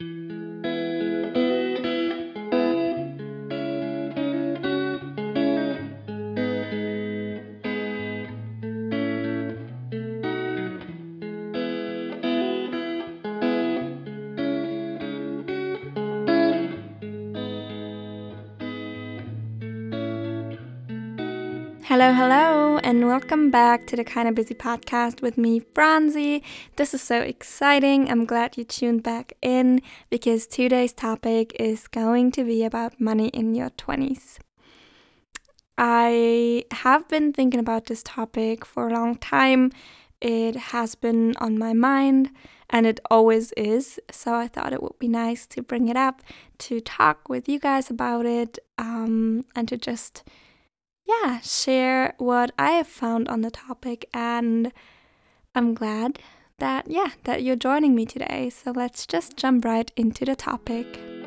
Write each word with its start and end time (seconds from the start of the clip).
thank 0.00 0.30
you 0.30 0.37
Hello, 21.98 22.12
hello, 22.12 22.78
and 22.84 23.08
welcome 23.08 23.50
back 23.50 23.84
to 23.88 23.96
the 23.96 24.04
Kinda 24.04 24.30
Busy 24.30 24.54
podcast 24.54 25.20
with 25.20 25.36
me, 25.36 25.58
Franzi. 25.74 26.44
This 26.76 26.94
is 26.94 27.02
so 27.02 27.22
exciting. 27.22 28.08
I'm 28.08 28.24
glad 28.24 28.56
you 28.56 28.62
tuned 28.62 29.02
back 29.02 29.32
in 29.42 29.82
because 30.08 30.46
today's 30.46 30.92
topic 30.92 31.56
is 31.58 31.88
going 31.88 32.30
to 32.30 32.44
be 32.44 32.62
about 32.62 33.00
money 33.00 33.30
in 33.30 33.56
your 33.56 33.70
20s. 33.70 34.38
I 35.76 36.66
have 36.70 37.08
been 37.08 37.32
thinking 37.32 37.58
about 37.58 37.86
this 37.86 38.04
topic 38.04 38.64
for 38.64 38.86
a 38.86 38.94
long 38.94 39.16
time. 39.16 39.72
It 40.20 40.54
has 40.70 40.94
been 40.94 41.34
on 41.38 41.58
my 41.58 41.72
mind 41.72 42.30
and 42.70 42.86
it 42.86 43.00
always 43.10 43.50
is. 43.56 43.98
So 44.12 44.36
I 44.36 44.46
thought 44.46 44.72
it 44.72 44.84
would 44.84 45.00
be 45.00 45.08
nice 45.08 45.48
to 45.48 45.62
bring 45.62 45.88
it 45.88 45.96
up, 45.96 46.22
to 46.58 46.80
talk 46.80 47.28
with 47.28 47.48
you 47.48 47.58
guys 47.58 47.90
about 47.90 48.24
it, 48.24 48.56
um, 48.78 49.44
and 49.56 49.66
to 49.66 49.76
just 49.76 50.22
yeah, 51.08 51.40
share 51.40 52.14
what 52.18 52.52
I 52.58 52.72
have 52.72 52.86
found 52.86 53.28
on 53.28 53.40
the 53.40 53.50
topic. 53.50 54.08
And 54.12 54.72
I'm 55.54 55.74
glad 55.74 56.18
that, 56.58 56.90
yeah, 56.90 57.12
that 57.24 57.42
you're 57.42 57.56
joining 57.56 57.94
me 57.94 58.04
today. 58.04 58.50
So 58.50 58.72
let's 58.72 59.06
just 59.06 59.36
jump 59.36 59.64
right 59.64 59.90
into 59.96 60.24
the 60.24 60.36
topic. 60.36 61.17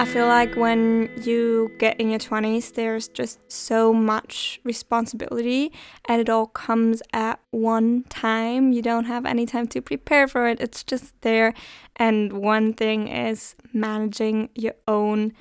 I 0.00 0.06
feel 0.06 0.28
like 0.28 0.54
when 0.56 1.10
you 1.24 1.70
get 1.76 2.00
in 2.00 2.08
your 2.08 2.18
20s, 2.18 2.72
there's 2.72 3.06
just 3.06 3.38
so 3.52 3.92
much 3.92 4.58
responsibility 4.64 5.74
and 6.06 6.22
it 6.22 6.30
all 6.30 6.46
comes 6.46 7.02
at 7.12 7.38
one 7.50 8.04
time. 8.04 8.72
You 8.72 8.80
don't 8.80 9.04
have 9.04 9.26
any 9.26 9.44
time 9.44 9.66
to 9.66 9.82
prepare 9.82 10.26
for 10.26 10.48
it, 10.48 10.58
it's 10.58 10.82
just 10.82 11.20
there. 11.20 11.52
And 11.96 12.32
one 12.32 12.72
thing 12.72 13.08
is 13.08 13.56
managing 13.74 14.48
your 14.54 14.72
own 14.88 15.34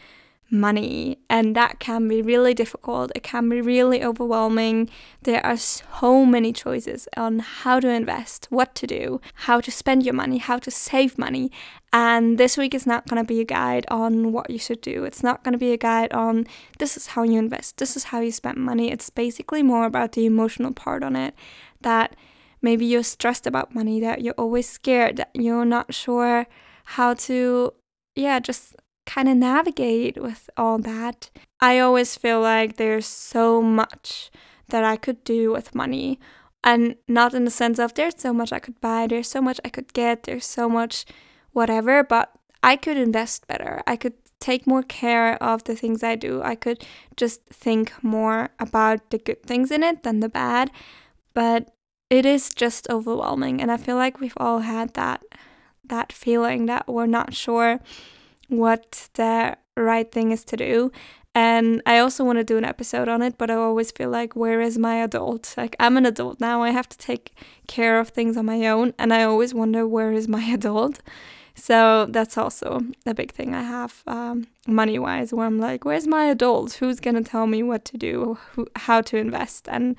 money, 0.51 1.19
and 1.29 1.55
that 1.55 1.79
can 1.79 2.07
be 2.07 2.21
really 2.21 2.53
difficult. 2.53 3.11
It 3.15 3.23
can 3.23 3.49
be 3.49 3.61
really 3.61 4.03
overwhelming. 4.03 4.89
There 5.23 5.45
are 5.45 5.57
so 5.57 6.25
many 6.25 6.53
choices 6.53 7.07
on 7.15 7.39
how 7.39 7.79
to 7.79 7.87
invest, 7.89 8.47
what 8.49 8.75
to 8.75 8.87
do, 8.87 9.21
how 9.33 9.61
to 9.61 9.71
spend 9.71 10.05
your 10.05 10.13
money, 10.13 10.37
how 10.37 10.57
to 10.59 10.71
save 10.71 11.17
money. 11.17 11.51
And 11.93 12.37
this 12.37 12.57
week 12.57 12.73
is 12.73 12.85
not 12.85 13.07
going 13.07 13.21
to 13.21 13.27
be 13.27 13.41
a 13.41 13.45
guide 13.45 13.85
on 13.89 14.31
what 14.31 14.49
you 14.49 14.59
should 14.59 14.81
do. 14.81 15.03
It's 15.03 15.23
not 15.23 15.43
going 15.43 15.53
to 15.53 15.59
be 15.59 15.71
a 15.71 15.77
guide 15.77 16.13
on 16.13 16.47
this 16.77 16.97
is 16.97 17.07
how 17.07 17.23
you 17.23 17.39
invest, 17.39 17.77
this 17.77 17.95
is 17.95 18.05
how 18.05 18.19
you 18.19 18.31
spend 18.31 18.57
money. 18.57 18.91
It's 18.91 19.09
basically 19.09 19.63
more 19.63 19.85
about 19.85 20.13
the 20.13 20.25
emotional 20.25 20.71
part 20.71 21.03
on 21.03 21.15
it 21.15 21.33
that 21.81 22.15
maybe 22.61 22.85
you're 22.85 23.03
stressed 23.03 23.47
about 23.47 23.73
money, 23.73 23.99
that 23.99 24.21
you're 24.21 24.33
always 24.37 24.67
scared, 24.67 25.17
that 25.17 25.29
you're 25.33 25.65
not 25.65 25.93
sure 25.93 26.47
how 26.83 27.13
to, 27.13 27.73
yeah, 28.15 28.39
just 28.39 28.75
kind 29.09 29.27
of 29.27 29.35
navigate 29.35 30.21
with 30.21 30.51
all 30.55 30.77
that. 30.77 31.31
I 31.59 31.79
always 31.79 32.15
feel 32.15 32.41
like 32.41 32.77
there's 32.77 33.07
so 33.07 33.59
much 33.59 34.29
that 34.67 34.83
I 34.83 34.97
could 34.97 35.23
do 35.23 35.51
with 35.51 35.73
money. 35.73 36.19
And 36.63 36.95
not 37.07 37.33
in 37.33 37.43
the 37.45 37.51
sense 37.51 37.79
of 37.79 37.93
there's 37.93 38.19
so 38.19 38.33
much 38.33 38.53
I 38.53 38.59
could 38.59 38.79
buy, 38.81 39.07
there's 39.07 39.29
so 39.29 39.41
much 39.41 39.59
I 39.65 39.69
could 39.69 39.93
get, 39.93 40.23
there's 40.23 40.45
so 40.45 40.69
much 40.69 41.05
whatever, 41.53 42.03
but 42.03 42.31
I 42.61 42.75
could 42.75 42.97
invest 42.97 43.47
better. 43.47 43.81
I 43.87 43.95
could 43.95 44.13
take 44.39 44.67
more 44.67 44.83
care 44.83 45.41
of 45.41 45.63
the 45.63 45.75
things 45.75 46.03
I 46.03 46.15
do. 46.15 46.41
I 46.43 46.55
could 46.55 46.85
just 47.17 47.43
think 47.45 47.91
more 48.03 48.49
about 48.59 49.09
the 49.09 49.17
good 49.17 49.41
things 49.41 49.71
in 49.71 49.83
it 49.83 50.03
than 50.03 50.19
the 50.19 50.29
bad. 50.29 50.69
But 51.33 51.71
it 52.09 52.25
is 52.25 52.53
just 52.53 52.89
overwhelming 52.89 53.61
and 53.61 53.71
I 53.71 53.77
feel 53.77 53.95
like 53.95 54.19
we've 54.19 54.37
all 54.37 54.59
had 54.59 54.93
that 54.95 55.23
that 55.83 56.11
feeling 56.11 56.65
that 56.67 56.87
we're 56.87 57.05
not 57.05 57.33
sure 57.33 57.79
what 58.49 59.09
the 59.13 59.57
right 59.77 60.11
thing 60.11 60.31
is 60.31 60.43
to 60.45 60.57
do. 60.57 60.91
And 61.35 61.81
I 61.85 61.99
also 61.99 62.23
want 62.23 62.39
to 62.39 62.43
do 62.43 62.57
an 62.57 62.65
episode 62.65 63.07
on 63.07 63.21
it, 63.21 63.37
but 63.37 63.51
I 63.51 63.53
always 63.53 63.91
feel 63.91 64.09
like, 64.09 64.35
where 64.35 64.61
is 64.61 64.77
my 64.77 64.95
adult? 64.95 65.53
Like, 65.55 65.75
I'm 65.79 65.95
an 65.95 66.05
adult 66.05 66.39
now, 66.39 66.63
I 66.63 66.71
have 66.71 66.89
to 66.89 66.97
take 66.97 67.33
care 67.67 67.99
of 67.99 68.09
things 68.09 68.35
on 68.35 68.45
my 68.45 68.67
own, 68.67 68.93
and 68.97 69.13
I 69.13 69.23
always 69.23 69.53
wonder, 69.53 69.87
where 69.87 70.11
is 70.11 70.27
my 70.27 70.43
adult? 70.51 71.01
So 71.53 72.07
that's 72.09 72.37
also 72.37 72.81
a 73.05 73.13
big 73.13 73.31
thing 73.31 73.53
I 73.53 73.63
have 73.63 74.03
um, 74.07 74.47
money 74.67 74.97
wise, 74.97 75.31
where 75.31 75.45
I'm 75.45 75.59
like, 75.59 75.85
where's 75.85 76.07
my 76.07 76.25
adult? 76.25 76.73
Who's 76.73 76.99
going 76.99 77.15
to 77.15 77.29
tell 77.29 77.47
me 77.47 77.61
what 77.63 77.85
to 77.85 77.97
do, 77.97 78.37
who, 78.53 78.67
how 78.75 79.01
to 79.01 79.17
invest? 79.17 79.67
And 79.69 79.95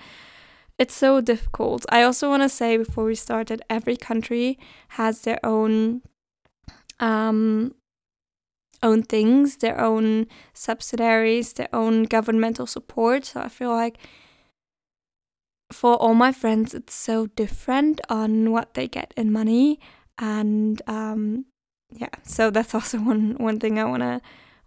it's 0.79 0.95
so 0.95 1.21
difficult. 1.21 1.85
I 1.91 2.03
also 2.03 2.29
want 2.29 2.43
to 2.43 2.49
say 2.49 2.77
before 2.77 3.05
we 3.05 3.15
start 3.15 3.49
that 3.49 3.61
every 3.71 3.97
country 3.97 4.59
has 4.89 5.21
their 5.21 5.39
own 5.45 6.03
um, 6.99 7.75
own 8.83 9.03
things, 9.03 9.57
their 9.57 9.81
own 9.81 10.27
subsidiaries, 10.53 11.53
their 11.53 11.69
own 11.73 12.05
governmental 12.05 12.67
support. 12.67 13.25
So 13.27 13.41
I 13.41 13.49
feel 13.49 13.71
like 13.71 13.99
for 15.73 15.97
all 15.97 16.15
my 16.15 16.33
friends, 16.33 16.75
it's 16.75 16.95
so 16.95 17.27
different 17.27 18.01
on 18.09 18.51
what 18.51 18.75
they 18.75 18.89
get 18.89 19.15
in 19.17 19.33
money, 19.33 19.79
and 20.19 20.83
um, 20.87 21.47
yeah. 21.93 22.09
So 22.23 22.51
that's 22.51 22.75
also 22.79 22.99
one 22.99 23.37
one 23.39 23.59
thing 23.59 23.79
I 23.79 23.85
wanna 23.85 24.21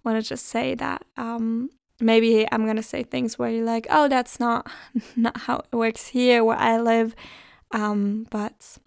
wanna 0.04 0.22
just 0.22 0.46
say 0.46 0.76
that 0.76 1.06
um, 1.18 1.70
maybe 2.00 2.48
I'm 2.52 2.66
gonna 2.66 2.84
say 2.84 3.04
things 3.04 3.38
where 3.38 3.50
you're 3.50 3.66
like, 3.66 3.88
oh, 3.90 4.08
that's 4.08 4.40
not 4.40 4.68
not 5.16 5.38
how 5.42 5.58
it 5.72 5.76
works 5.76 6.08
here 6.08 6.44
where 6.44 6.58
I 6.58 6.80
live, 6.80 7.16
um, 7.72 8.28
but 8.30 8.78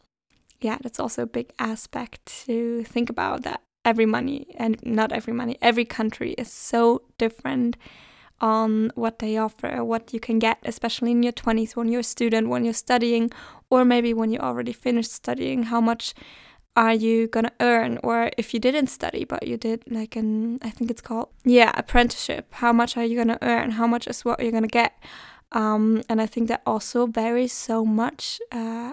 yeah, 0.61 0.79
that's 0.81 0.99
also 0.99 1.23
a 1.23 1.27
big 1.27 1.53
aspect 1.59 2.25
to 2.47 2.83
think 2.85 3.11
about 3.11 3.43
that 3.43 3.61
every 3.87 4.07
money 4.07 4.41
and 4.57 4.73
not 4.85 5.13
every 5.13 5.33
money 5.33 5.57
every 5.63 5.85
country 5.85 6.33
is 6.33 6.51
so 6.53 7.03
different 7.17 7.77
on 8.41 8.91
what 8.95 9.19
they 9.21 9.39
offer 9.39 9.83
what 9.83 10.13
you 10.13 10.21
can 10.21 10.39
get 10.39 10.59
especially 10.65 11.11
in 11.13 11.23
your 11.23 11.33
20s 11.33 11.75
when 11.77 11.89
you're 11.89 12.01
a 12.01 12.15
student 12.17 12.49
when 12.49 12.65
you're 12.65 12.75
studying 12.87 13.31
or 13.71 13.85
maybe 13.85 14.13
when 14.13 14.31
you 14.31 14.39
already 14.39 14.73
finished 14.73 15.13
studying 15.13 15.63
how 15.65 15.81
much 15.81 16.15
are 16.77 16.93
you 16.93 17.27
gonna 17.29 17.53
earn? 17.61 17.99
Or 18.03 18.31
if 18.37 18.53
you 18.53 18.61
didn't 18.61 18.89
study 18.89 19.25
but 19.25 19.49
you 19.49 19.57
did 19.57 19.83
like 19.91 20.15
an 20.15 20.59
i 20.63 20.71
think 20.71 20.91
it's 20.91 21.01
called 21.01 21.29
yeah 21.45 21.73
apprenticeship 21.75 22.45
how 22.63 22.73
much 22.73 22.97
are 22.97 23.05
you 23.05 23.17
gonna 23.17 23.39
earn? 23.43 23.73
How 23.73 23.87
much 23.87 24.07
is 24.07 24.25
what 24.25 24.41
you're 24.41 24.53
gonna 24.53 24.69
get? 24.83 24.93
Um, 25.53 26.03
and 26.09 26.21
i 26.21 26.27
think 26.27 26.49
that 26.49 26.63
also 26.67 27.07
varies 27.07 27.53
so 27.53 27.85
much 27.85 28.41
uh, 28.53 28.93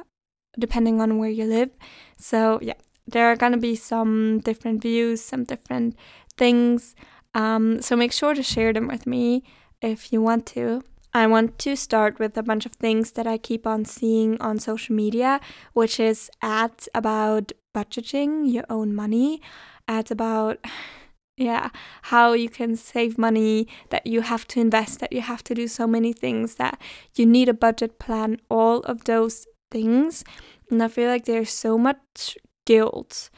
depending 0.58 1.02
on 1.02 1.18
where 1.18 1.30
you 1.30 1.46
live. 1.46 1.72
So 2.18 2.60
yeah 2.62 2.80
there 3.08 3.32
are 3.32 3.36
going 3.36 3.52
to 3.52 3.58
be 3.58 3.76
some 3.76 4.40
different 4.40 4.82
views, 4.82 5.22
some 5.22 5.44
different 5.44 5.96
things. 6.38 6.96
Um, 7.34 7.82
so 7.82 7.96
make 7.96 8.12
sure 8.12 8.34
to 8.34 8.44
share 8.44 8.74
them 8.74 8.88
with 8.88 9.06
me 9.06 9.44
if 9.82 10.14
you 10.14 10.22
want 10.22 10.46
to. 10.48 10.84
I 11.14 11.28
want 11.28 11.60
to 11.60 11.76
start 11.76 12.18
with 12.18 12.38
a 12.38 12.44
bunch 12.44 12.66
of 12.66 12.72
things 12.74 13.12
that 13.12 13.28
I 13.28 13.38
keep 13.38 13.68
on 13.68 13.86
seeing 13.86 14.42
on 14.42 14.58
social 14.58 14.96
media, 14.96 15.40
which 15.74 16.00
is 16.00 16.32
ads 16.42 16.90
about 16.96 17.52
budgeting 17.76 18.52
your 18.52 18.66
own 18.70 18.96
money, 18.96 19.42
ads 19.88 20.10
about 20.10 20.58
yeah, 21.38 21.70
how 22.04 22.34
you 22.34 22.48
can 22.48 22.76
save 22.76 23.18
money, 23.18 23.68
that 23.90 24.06
you 24.06 24.22
have 24.22 24.48
to 24.48 24.60
invest, 24.60 25.00
that 25.00 25.12
you 25.12 25.22
have 25.22 25.44
to 25.44 25.56
do 25.56 25.68
so 25.68 25.88
many 25.88 26.14
things, 26.14 26.56
that 26.56 26.80
you 27.16 27.26
need 27.26 27.50
a 27.50 27.54
budget 27.56 27.98
plan, 27.98 28.40
all 28.50 28.80
of 28.82 29.06
those 29.06 29.48
things. 29.72 30.24
And 30.70 30.82
I 30.82 30.88
feel 30.88 31.10
like 31.10 31.26
there's 31.26 31.50
so 31.50 31.78
much 31.78 32.38
guilt. 32.66 33.30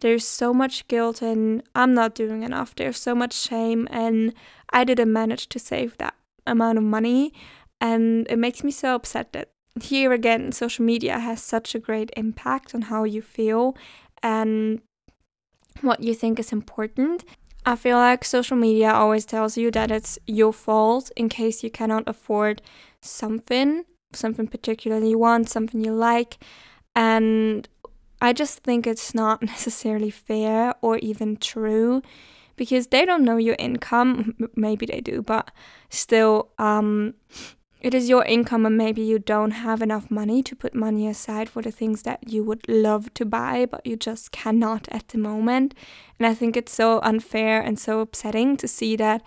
There's 0.00 0.26
so 0.26 0.52
much 0.52 0.88
guilt, 0.88 1.22
and 1.22 1.62
I'm 1.74 1.94
not 1.94 2.14
doing 2.14 2.42
enough. 2.42 2.74
There's 2.74 2.98
so 2.98 3.14
much 3.14 3.32
shame, 3.32 3.86
and 3.90 4.34
I 4.70 4.84
didn't 4.84 5.12
manage 5.12 5.48
to 5.50 5.58
save 5.58 5.96
that 5.98 6.14
amount 6.46 6.78
of 6.78 6.84
money. 6.84 7.32
And 7.80 8.26
it 8.28 8.38
makes 8.38 8.64
me 8.64 8.70
so 8.70 8.94
upset 8.94 9.32
that 9.32 9.50
here 9.80 10.12
again, 10.12 10.52
social 10.52 10.84
media 10.84 11.18
has 11.18 11.42
such 11.42 11.74
a 11.74 11.78
great 11.78 12.10
impact 12.16 12.74
on 12.74 12.82
how 12.82 13.04
you 13.04 13.22
feel 13.22 13.76
and 14.22 14.80
what 15.80 16.02
you 16.02 16.14
think 16.14 16.38
is 16.38 16.52
important. 16.52 17.24
I 17.64 17.76
feel 17.76 17.96
like 17.96 18.24
social 18.24 18.56
media 18.56 18.92
always 18.92 19.24
tells 19.24 19.56
you 19.56 19.70
that 19.70 19.90
it's 19.90 20.18
your 20.26 20.52
fault 20.52 21.10
in 21.16 21.28
case 21.28 21.62
you 21.62 21.70
cannot 21.70 22.04
afford 22.06 22.60
something, 23.00 23.84
something 24.12 24.48
particular 24.48 24.98
you 24.98 25.18
want, 25.18 25.48
something 25.48 25.82
you 25.84 25.94
like. 25.94 26.38
And 26.94 27.68
I 28.22 28.32
just 28.32 28.60
think 28.60 28.86
it's 28.86 29.14
not 29.14 29.42
necessarily 29.54 30.10
fair 30.10 30.74
or 30.80 30.98
even 30.98 31.36
true 31.36 32.02
because 32.56 32.86
they 32.86 33.04
don't 33.04 33.24
know 33.24 33.36
your 33.36 33.56
income. 33.58 34.36
Maybe 34.54 34.86
they 34.86 35.00
do, 35.00 35.22
but 35.22 35.50
still, 35.90 36.50
um, 36.58 37.14
it 37.80 37.94
is 37.94 38.08
your 38.08 38.24
income, 38.24 38.64
and 38.64 38.78
maybe 38.78 39.02
you 39.02 39.18
don't 39.18 39.50
have 39.50 39.82
enough 39.82 40.08
money 40.08 40.40
to 40.44 40.54
put 40.54 40.72
money 40.72 41.08
aside 41.08 41.48
for 41.48 41.62
the 41.62 41.72
things 41.72 42.02
that 42.02 42.28
you 42.28 42.44
would 42.44 42.68
love 42.68 43.12
to 43.14 43.24
buy, 43.24 43.66
but 43.66 43.84
you 43.84 43.96
just 43.96 44.30
cannot 44.30 44.86
at 44.92 45.08
the 45.08 45.18
moment. 45.18 45.74
And 46.16 46.26
I 46.28 46.32
think 46.32 46.56
it's 46.56 46.72
so 46.72 47.00
unfair 47.02 47.60
and 47.60 47.76
so 47.76 47.98
upsetting 47.98 48.56
to 48.58 48.68
see 48.68 48.94
that 48.96 49.22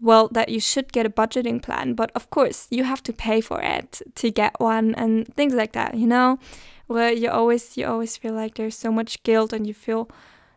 well 0.00 0.28
that 0.28 0.48
you 0.48 0.60
should 0.60 0.92
get 0.92 1.06
a 1.06 1.10
budgeting 1.10 1.62
plan 1.62 1.94
but 1.94 2.10
of 2.14 2.28
course 2.30 2.66
you 2.70 2.84
have 2.84 3.02
to 3.02 3.12
pay 3.12 3.40
for 3.40 3.60
it 3.62 4.02
to 4.14 4.30
get 4.30 4.58
one 4.60 4.94
and 4.94 5.32
things 5.34 5.54
like 5.54 5.72
that 5.72 5.94
you 5.94 6.06
know? 6.06 6.38
Where 6.86 7.12
you 7.12 7.30
always 7.30 7.76
you 7.76 7.86
always 7.86 8.16
feel 8.16 8.34
like 8.34 8.54
there's 8.54 8.76
so 8.76 8.92
much 8.92 9.22
guilt 9.24 9.52
and 9.52 9.66
you 9.66 9.74
feel 9.74 10.08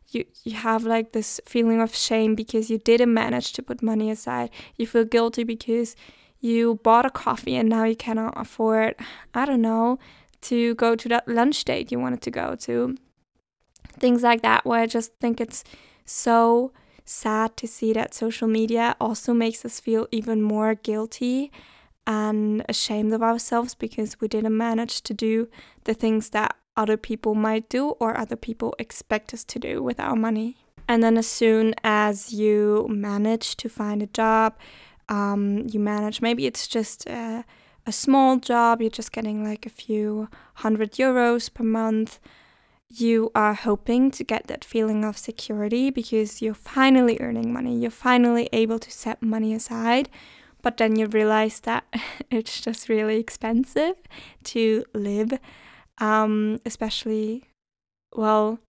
you 0.09 0.25
you 0.43 0.53
have 0.53 0.83
like 0.83 1.11
this 1.11 1.41
feeling 1.45 1.81
of 1.81 1.95
shame 1.95 2.35
because 2.35 2.69
you 2.69 2.77
didn't 2.77 3.13
manage 3.13 3.51
to 3.53 3.63
put 3.63 3.81
money 3.81 4.11
aside. 4.11 4.51
You 4.77 4.85
feel 4.85 5.05
guilty 5.05 5.43
because 5.43 5.95
you 6.39 6.79
bought 6.83 7.05
a 7.05 7.09
coffee 7.09 7.55
and 7.55 7.67
now 7.67 7.83
you 7.83 7.95
cannot 7.95 8.33
afford 8.37 8.95
i 9.33 9.43
don't 9.45 9.61
know 9.61 9.99
to 10.41 10.73
go 10.75 10.95
to 10.95 11.09
that 11.09 11.27
lunch 11.27 11.65
date 11.65 11.91
you 11.91 11.99
wanted 11.99 12.21
to 12.21 12.31
go 12.31 12.55
to. 12.55 12.95
Things 13.99 14.23
like 14.23 14.41
that 14.43 14.65
where 14.65 14.81
i 14.81 14.85
just 14.85 15.13
think 15.19 15.41
it's 15.41 15.63
so 16.05 16.71
sad 17.09 17.57
to 17.57 17.67
see 17.67 17.93
that 17.93 18.13
social 18.13 18.47
media 18.47 18.95
also 18.99 19.33
makes 19.33 19.65
us 19.65 19.79
feel 19.79 20.07
even 20.11 20.41
more 20.41 20.75
guilty 20.75 21.51
and 22.05 22.63
ashamed 22.69 23.13
of 23.13 23.23
ourselves 23.23 23.75
because 23.75 24.19
we 24.21 24.27
didn't 24.27 24.55
manage 24.55 25.01
to 25.01 25.13
do 25.13 25.47
the 25.83 25.93
things 25.93 26.29
that 26.29 26.55
other 26.77 26.97
people 26.97 27.35
might 27.35 27.67
do 27.69 27.89
or 27.99 28.17
other 28.17 28.35
people 28.35 28.73
expect 28.79 29.33
us 29.33 29.43
to 29.43 29.59
do 29.59 29.83
with 29.83 29.99
our 29.99 30.15
money. 30.15 30.57
And 30.87 31.03
then, 31.03 31.17
as 31.17 31.27
soon 31.27 31.75
as 31.83 32.33
you 32.33 32.87
manage 32.89 33.57
to 33.57 33.69
find 33.69 34.01
a 34.01 34.07
job, 34.07 34.55
um, 35.07 35.67
you 35.67 35.79
manage, 35.79 36.21
maybe 36.21 36.47
it's 36.47 36.67
just 36.67 37.05
a, 37.07 37.43
a 37.85 37.91
small 37.91 38.37
job, 38.37 38.81
you're 38.81 38.89
just 38.89 39.11
getting 39.11 39.43
like 39.43 39.65
a 39.65 39.69
few 39.69 40.29
hundred 40.55 40.93
euros 40.93 41.53
per 41.53 41.63
month 41.63 42.19
you 42.89 43.31
are 43.35 43.53
hoping 43.53 44.09
to 44.11 44.23
get 44.23 44.47
that 44.47 44.65
feeling 44.65 45.05
of 45.05 45.17
security 45.17 45.91
because 45.91 46.41
you're 46.41 46.53
finally 46.55 47.17
earning 47.21 47.53
money, 47.53 47.77
you're 47.77 47.91
finally 47.91 48.49
able 48.51 48.79
to 48.79 48.91
set 48.91 49.21
money 49.21 49.53
aside, 49.53 50.09
but 50.61 50.77
then 50.77 50.95
you 50.95 51.05
realize 51.05 51.59
that 51.61 51.85
it's 52.31 52.59
just 52.61 52.89
really 52.89 53.17
expensive 53.17 53.95
to 54.43 54.83
live, 54.93 55.33
um, 55.99 56.59
especially, 56.65 57.43
well, 58.15 58.59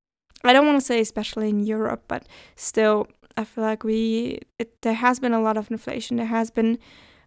I 0.44 0.52
don't 0.52 0.66
want 0.66 0.78
to 0.80 0.86
say 0.86 1.00
especially 1.00 1.48
in 1.48 1.60
Europe, 1.60 2.04
but 2.06 2.26
still, 2.56 3.08
I 3.36 3.44
feel 3.44 3.64
like 3.64 3.84
we, 3.84 4.40
it, 4.58 4.82
there 4.82 4.94
has 4.94 5.18
been 5.18 5.32
a 5.32 5.40
lot 5.40 5.56
of 5.56 5.70
inflation, 5.70 6.18
there 6.18 6.26
has 6.26 6.50
been 6.50 6.78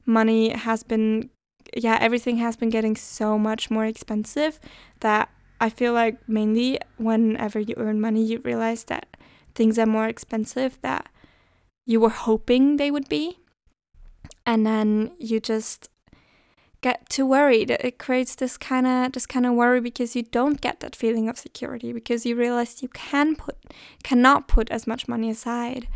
money, 0.05 0.49
has 0.49 0.83
been, 0.83 1.31
yeah, 1.75 1.97
everything 1.99 2.37
has 2.37 2.55
been 2.55 2.69
getting 2.69 2.95
so 2.95 3.39
much 3.39 3.71
more 3.71 3.85
expensive 3.85 4.59
that 4.99 5.29
I 5.63 5.69
feel 5.69 5.93
like 5.93 6.27
mainly 6.27 6.77
whenever 6.97 7.57
you 7.57 7.75
earn 7.77 8.01
money, 8.01 8.21
you 8.21 8.41
realize 8.43 8.83
that 8.85 9.15
things 9.55 9.79
are 9.79 9.85
more 9.85 10.07
expensive 10.09 10.77
that 10.81 11.07
you 11.85 12.01
were 12.01 12.09
hoping 12.09 12.75
they 12.75 12.91
would 12.91 13.07
be. 13.07 13.39
And 14.45 14.67
then 14.67 15.11
you 15.19 15.39
just 15.39 15.89
get 16.81 17.07
too 17.07 17.25
worried. 17.25 17.71
It 17.71 17.97
creates 17.97 18.35
this 18.35 18.57
kind 18.57 18.85
of 18.85 19.13
this 19.13 19.25
kind 19.25 19.45
of 19.45 19.53
worry 19.53 19.79
because 19.79 20.17
you 20.17 20.23
don't 20.23 20.59
get 20.59 20.81
that 20.81 20.97
feeling 20.97 21.29
of 21.29 21.37
security 21.37 21.93
because 21.93 22.25
you 22.25 22.35
realize 22.35 22.83
you 22.83 22.89
can 22.89 23.33
put 23.37 23.55
cannot 24.03 24.49
put 24.49 24.69
as 24.69 24.85
much 24.85 25.07
money 25.07 25.29
aside. 25.29 25.87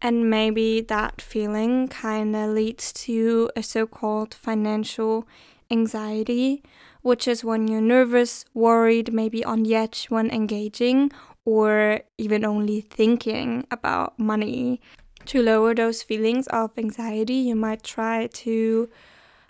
And 0.00 0.30
maybe 0.30 0.80
that 0.80 1.20
feeling 1.20 1.88
kind 1.88 2.34
of 2.34 2.52
leads 2.52 2.90
to 3.04 3.50
a 3.54 3.62
so-called 3.62 4.32
financial 4.32 5.28
anxiety 5.70 6.62
which 7.08 7.26
is 7.26 7.42
when 7.42 7.66
you're 7.66 7.80
nervous, 7.80 8.44
worried, 8.52 9.14
maybe 9.14 9.42
on 9.42 9.62
the 9.62 9.74
edge 9.74 10.06
when 10.10 10.30
engaging, 10.30 11.10
or 11.46 12.00
even 12.18 12.44
only 12.44 12.82
thinking 12.82 13.66
about 13.70 14.18
money. 14.18 14.78
To 15.24 15.42
lower 15.42 15.74
those 15.74 16.02
feelings 16.02 16.46
of 16.48 16.76
anxiety, 16.76 17.40
you 17.48 17.56
might 17.56 17.82
try 17.82 18.26
to 18.44 18.90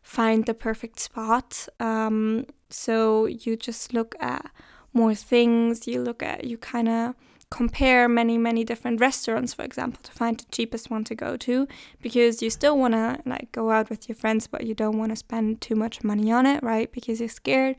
find 0.05 0.47
the 0.47 0.55
perfect 0.55 1.01
spot. 1.01 1.67
Um, 1.81 2.47
so 2.71 3.27
you 3.27 3.57
just 3.57 3.93
look 3.93 4.15
at 4.21 4.47
more 4.93 5.17
things, 5.17 5.89
you 5.89 6.01
look 6.01 6.23
at, 6.23 6.45
you 6.45 6.59
kind 6.59 6.89
of 6.89 7.17
compare 7.51 8.09
many 8.09 8.37
many 8.37 8.63
different 8.63 9.01
restaurants 9.01 9.55
for 9.55 9.63
example 9.63 9.99
to 10.03 10.13
find 10.13 10.39
the 10.39 10.45
cheapest 10.53 10.91
one 10.91 11.03
to 11.03 11.15
go 11.15 11.37
to 11.37 11.67
because 12.03 12.43
you 12.43 12.51
still 12.51 12.77
want 12.77 12.93
to 12.93 13.19
like 13.25 13.51
go 13.53 13.71
out 13.71 13.89
with 13.89 14.07
your 14.09 14.17
friends 14.17 14.47
but 14.47 14.65
you 14.67 14.75
don't 14.75 14.99
want 14.99 15.11
to 15.11 15.17
spend 15.17 15.61
too 15.61 15.75
much 15.75 16.05
money 16.05 16.31
on 16.31 16.45
it 16.45 16.63
right? 16.63 16.93
Because 16.93 17.21
you're 17.21 17.29
scared 17.29 17.77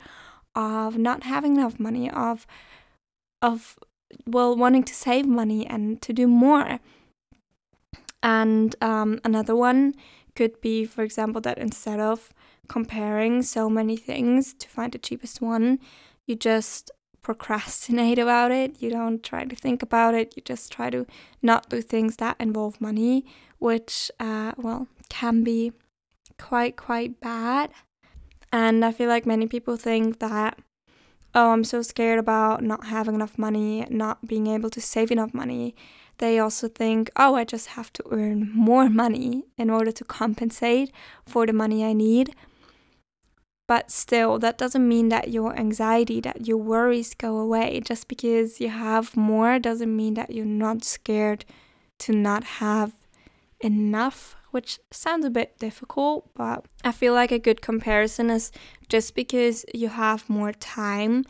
of 0.55 0.97
not 0.97 1.23
having 1.23 1.55
enough 1.55 1.79
money 1.79 2.09
of 2.09 2.47
of 3.41 3.77
well 4.25 4.55
wanting 4.55 4.83
to 4.83 4.93
save 4.93 5.27
money 5.27 5.67
and 5.67 6.01
to 6.01 6.11
do 6.13 6.27
more. 6.27 6.79
And 8.21 8.75
um, 8.81 9.21
another 9.23 9.55
one 9.55 9.93
could 10.35 10.59
be 10.61 10.85
for 10.85 11.03
example 11.03 11.41
that 11.41 11.57
instead 11.57 11.99
of 11.99 12.33
comparing 12.67 13.41
so 13.43 13.69
many 13.69 13.95
things 13.95 14.53
to 14.53 14.67
find 14.67 14.91
the 14.91 14.97
cheapest 14.97 15.41
one 15.41 15.79
you 16.27 16.35
just 16.35 16.91
procrastinate 17.21 18.19
about 18.19 18.51
it. 18.51 18.81
You 18.81 18.89
don't 18.89 19.23
try 19.23 19.45
to 19.45 19.55
think 19.55 19.81
about 19.81 20.15
it. 20.15 20.33
You 20.35 20.43
just 20.43 20.71
try 20.71 20.89
to 20.89 21.05
not 21.41 21.69
do 21.69 21.81
things 21.81 22.17
that 22.17 22.35
involve 22.39 22.79
money, 22.79 23.25
which, 23.59 24.11
uh, 24.19 24.53
well, 24.57 24.87
can 25.09 25.43
be 25.43 25.73
quite, 26.37 26.77
quite 26.77 27.19
bad. 27.19 27.71
And 28.51 28.83
I 28.83 28.91
feel 28.91 29.09
like 29.09 29.25
many 29.25 29.47
people 29.47 29.77
think 29.77 30.19
that, 30.19 30.59
oh, 31.35 31.51
I'm 31.51 31.63
so 31.63 31.81
scared 31.81 32.19
about 32.19 32.63
not 32.63 32.85
having 32.85 33.15
enough 33.15 33.37
money, 33.37 33.85
not 33.89 34.27
being 34.27 34.47
able 34.47 34.69
to 34.71 34.81
save 34.81 35.11
enough 35.11 35.33
money. 35.33 35.75
They 36.17 36.39
also 36.39 36.67
think, 36.67 37.09
oh, 37.15 37.35
I 37.35 37.43
just 37.43 37.67
have 37.67 37.93
to 37.93 38.03
earn 38.11 38.51
more 38.53 38.89
money 38.89 39.43
in 39.57 39.69
order 39.69 39.91
to 39.91 40.03
compensate 40.03 40.91
for 41.25 41.45
the 41.45 41.53
money 41.53 41.85
I 41.85 41.93
need. 41.93 42.35
But 43.69 43.91
still, 43.91 44.39
that 44.39 44.57
doesn't 44.57 44.87
mean 44.87 45.09
that 45.09 45.29
your 45.29 45.55
anxiety, 45.55 46.19
that 46.21 46.47
your 46.47 46.57
worries 46.57 47.13
go 47.13 47.37
away. 47.37 47.79
Just 47.85 48.07
because 48.07 48.59
you 48.59 48.69
have 48.69 49.15
more 49.15 49.59
doesn't 49.59 49.95
mean 49.95 50.15
that 50.15 50.31
you're 50.31 50.57
not 50.65 50.83
scared 50.83 51.45
to 51.99 52.11
not 52.11 52.43
have 52.57 52.95
enough, 53.61 54.35
which 54.49 54.79
sounds 54.89 55.23
a 55.23 55.29
bit 55.29 55.59
difficult, 55.59 56.33
but 56.33 56.65
I 56.83 56.91
feel 56.91 57.13
like 57.13 57.31
a 57.31 57.37
good 57.37 57.61
comparison 57.61 58.31
is 58.31 58.51
just 58.87 59.13
because 59.13 59.67
you 59.71 59.89
have 59.89 60.27
more 60.27 60.51
time 60.51 61.25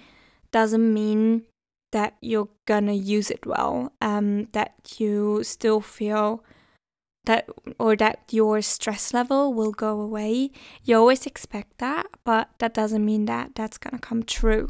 doesn't 0.54 0.94
mean 0.94 1.44
that 1.92 2.16
you're 2.22 2.48
gonna 2.66 2.94
use 2.94 3.30
it 3.30 3.46
well, 3.46 3.92
um, 4.00 4.46
that 4.54 4.96
you 4.98 5.44
still 5.44 5.82
feel 5.82 6.42
that 7.26 7.48
or 7.78 7.96
that 7.96 8.20
your 8.32 8.62
stress 8.62 9.14
level 9.14 9.54
will 9.54 9.72
go 9.72 10.00
away. 10.00 10.52
You 10.84 10.98
always 10.98 11.26
expect 11.26 11.78
that, 11.80 12.08
but 12.24 12.50
that 12.60 12.74
doesn't 12.74 13.06
mean 13.06 13.26
that 13.26 13.56
that's 13.56 13.78
going 13.78 13.96
to 13.96 14.00
come 14.00 14.24
true. 14.24 14.70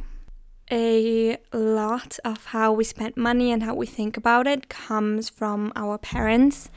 A 0.71 1.37
lot 1.51 2.19
of 2.23 2.45
how 2.45 2.73
we 2.73 2.83
spend 2.83 3.17
money 3.17 3.51
and 3.51 3.63
how 3.63 3.73
we 3.73 3.87
think 3.87 4.17
about 4.17 4.45
it 4.45 4.69
comes 4.69 5.27
from 5.29 5.73
our 5.75 5.97
parents, 5.97 6.69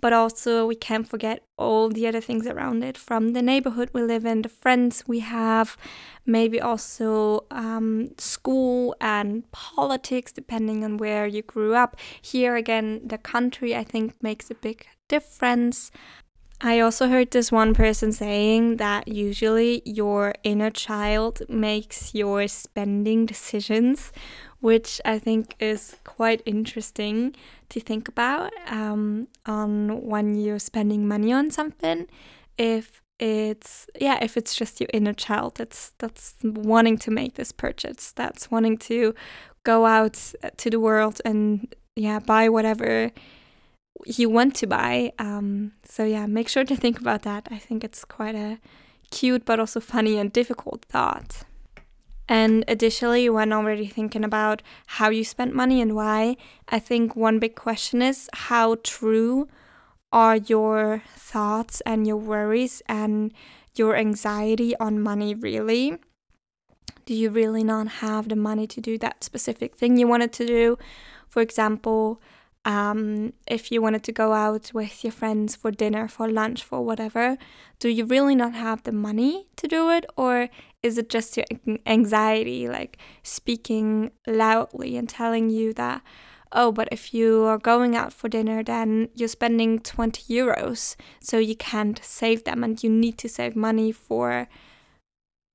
but 0.00 0.12
also 0.12 0.66
we 0.66 0.76
can't 0.76 1.08
forget 1.08 1.42
all 1.56 1.88
the 1.88 2.06
other 2.06 2.20
things 2.20 2.46
around 2.46 2.84
it 2.84 2.96
from 2.96 3.32
the 3.32 3.42
neighborhood 3.42 3.90
we 3.92 4.02
live 4.02 4.24
in, 4.24 4.42
the 4.42 4.48
friends 4.48 5.04
we 5.08 5.20
have, 5.20 5.76
maybe 6.24 6.60
also 6.60 7.44
um, 7.50 8.10
school 8.18 8.94
and 9.00 9.50
politics, 9.50 10.30
depending 10.30 10.84
on 10.84 10.96
where 10.96 11.26
you 11.26 11.42
grew 11.42 11.74
up. 11.74 11.96
Here 12.20 12.54
again, 12.54 13.00
the 13.04 13.18
country 13.18 13.74
I 13.74 13.82
think 13.82 14.22
makes 14.22 14.50
a 14.50 14.54
big 14.54 14.86
difference. 15.12 15.90
I 16.64 16.78
also 16.80 17.08
heard 17.08 17.30
this 17.32 17.50
one 17.50 17.74
person 17.74 18.12
saying 18.12 18.76
that 18.76 19.08
usually 19.08 19.82
your 19.84 20.32
inner 20.44 20.70
child 20.70 21.42
makes 21.48 22.14
your 22.14 22.46
spending 22.48 23.26
decisions, 23.26 24.12
which 24.60 25.00
I 25.04 25.18
think 25.18 25.56
is 25.58 25.96
quite 26.04 26.40
interesting 26.46 27.34
to 27.70 27.80
think 27.80 28.08
about 28.08 28.52
um, 28.68 29.26
on 29.44 30.02
when 30.12 30.36
you're 30.36 30.60
spending 30.60 31.08
money 31.08 31.32
on 31.32 31.50
something. 31.50 32.06
If 32.56 33.02
it's 33.18 33.86
yeah, 34.00 34.18
if 34.22 34.36
it's 34.36 34.54
just 34.54 34.80
your 34.80 34.90
inner 34.92 35.14
child 35.14 35.56
that's 35.56 35.92
that's 35.98 36.36
wanting 36.42 36.96
to 36.98 37.10
make 37.10 37.34
this 37.34 37.50
purchase, 37.50 38.12
that's 38.12 38.50
wanting 38.52 38.78
to 38.90 39.14
go 39.64 39.84
out 39.84 40.16
to 40.56 40.70
the 40.70 40.80
world 40.80 41.20
and 41.24 41.74
yeah, 41.96 42.20
buy 42.20 42.48
whatever 42.48 43.10
you 44.06 44.28
want 44.28 44.54
to 44.56 44.66
buy. 44.66 45.12
Um, 45.18 45.72
so 45.84 46.04
yeah, 46.04 46.26
make 46.26 46.48
sure 46.48 46.64
to 46.64 46.76
think 46.76 47.00
about 47.00 47.22
that. 47.22 47.48
I 47.50 47.58
think 47.58 47.84
it's 47.84 48.04
quite 48.04 48.34
a 48.34 48.58
cute 49.10 49.44
but 49.44 49.60
also 49.60 49.80
funny 49.80 50.18
and 50.18 50.32
difficult 50.32 50.84
thought. 50.88 51.44
And 52.28 52.64
additionally, 52.68 53.28
when 53.28 53.52
already 53.52 53.86
thinking 53.86 54.24
about 54.24 54.62
how 54.86 55.10
you 55.10 55.24
spend 55.24 55.52
money 55.52 55.80
and 55.80 55.94
why, 55.94 56.36
I 56.68 56.78
think 56.78 57.14
one 57.14 57.38
big 57.38 57.56
question 57.56 58.00
is 58.00 58.30
how 58.32 58.76
true 58.82 59.48
are 60.12 60.36
your 60.36 61.02
thoughts 61.16 61.80
and 61.82 62.06
your 62.06 62.16
worries 62.16 62.82
and 62.86 63.32
your 63.74 63.96
anxiety 63.96 64.76
on 64.76 65.00
money 65.00 65.34
really? 65.34 65.98
Do 67.04 67.14
you 67.14 67.30
really 67.30 67.64
not 67.64 67.88
have 67.88 68.28
the 68.28 68.36
money 68.36 68.66
to 68.68 68.80
do 68.80 68.96
that 68.98 69.24
specific 69.24 69.74
thing 69.74 69.96
you 69.96 70.06
wanted 70.06 70.32
to 70.34 70.46
do? 70.46 70.78
For 71.28 71.42
example, 71.42 72.20
um, 72.64 73.32
if 73.46 73.72
you 73.72 73.82
wanted 73.82 74.04
to 74.04 74.12
go 74.12 74.32
out 74.32 74.70
with 74.72 75.02
your 75.02 75.12
friends 75.12 75.56
for 75.56 75.70
dinner, 75.70 76.06
for 76.06 76.28
lunch, 76.28 76.62
for 76.62 76.84
whatever, 76.84 77.36
do 77.80 77.88
you 77.88 78.04
really 78.04 78.34
not 78.34 78.54
have 78.54 78.84
the 78.84 78.92
money 78.92 79.48
to 79.56 79.66
do 79.66 79.90
it? 79.90 80.06
Or 80.16 80.48
is 80.82 80.98
it 80.98 81.08
just 81.08 81.36
your 81.36 81.46
anxiety, 81.86 82.68
like 82.68 82.98
speaking 83.22 84.12
loudly 84.26 84.96
and 84.96 85.08
telling 85.08 85.50
you 85.50 85.72
that, 85.74 86.02
oh, 86.52 86.70
but 86.70 86.88
if 86.92 87.12
you 87.12 87.44
are 87.44 87.58
going 87.58 87.96
out 87.96 88.12
for 88.12 88.28
dinner, 88.28 88.62
then 88.62 89.08
you're 89.14 89.28
spending 89.28 89.80
20 89.80 90.22
euros, 90.32 90.96
so 91.20 91.38
you 91.38 91.56
can't 91.56 92.00
save 92.04 92.44
them 92.44 92.62
and 92.62 92.82
you 92.82 92.90
need 92.90 93.18
to 93.18 93.28
save 93.28 93.56
money 93.56 93.90
for 93.90 94.48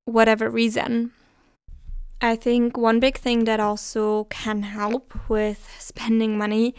whatever 0.04 0.50
reason. 0.50 1.12
I 2.20 2.34
think 2.34 2.76
one 2.76 2.98
big 2.98 3.16
thing 3.16 3.44
that 3.44 3.60
also 3.60 4.24
can 4.24 4.62
help 4.62 5.14
with 5.28 5.70
spending 5.78 6.36
money 6.36 6.74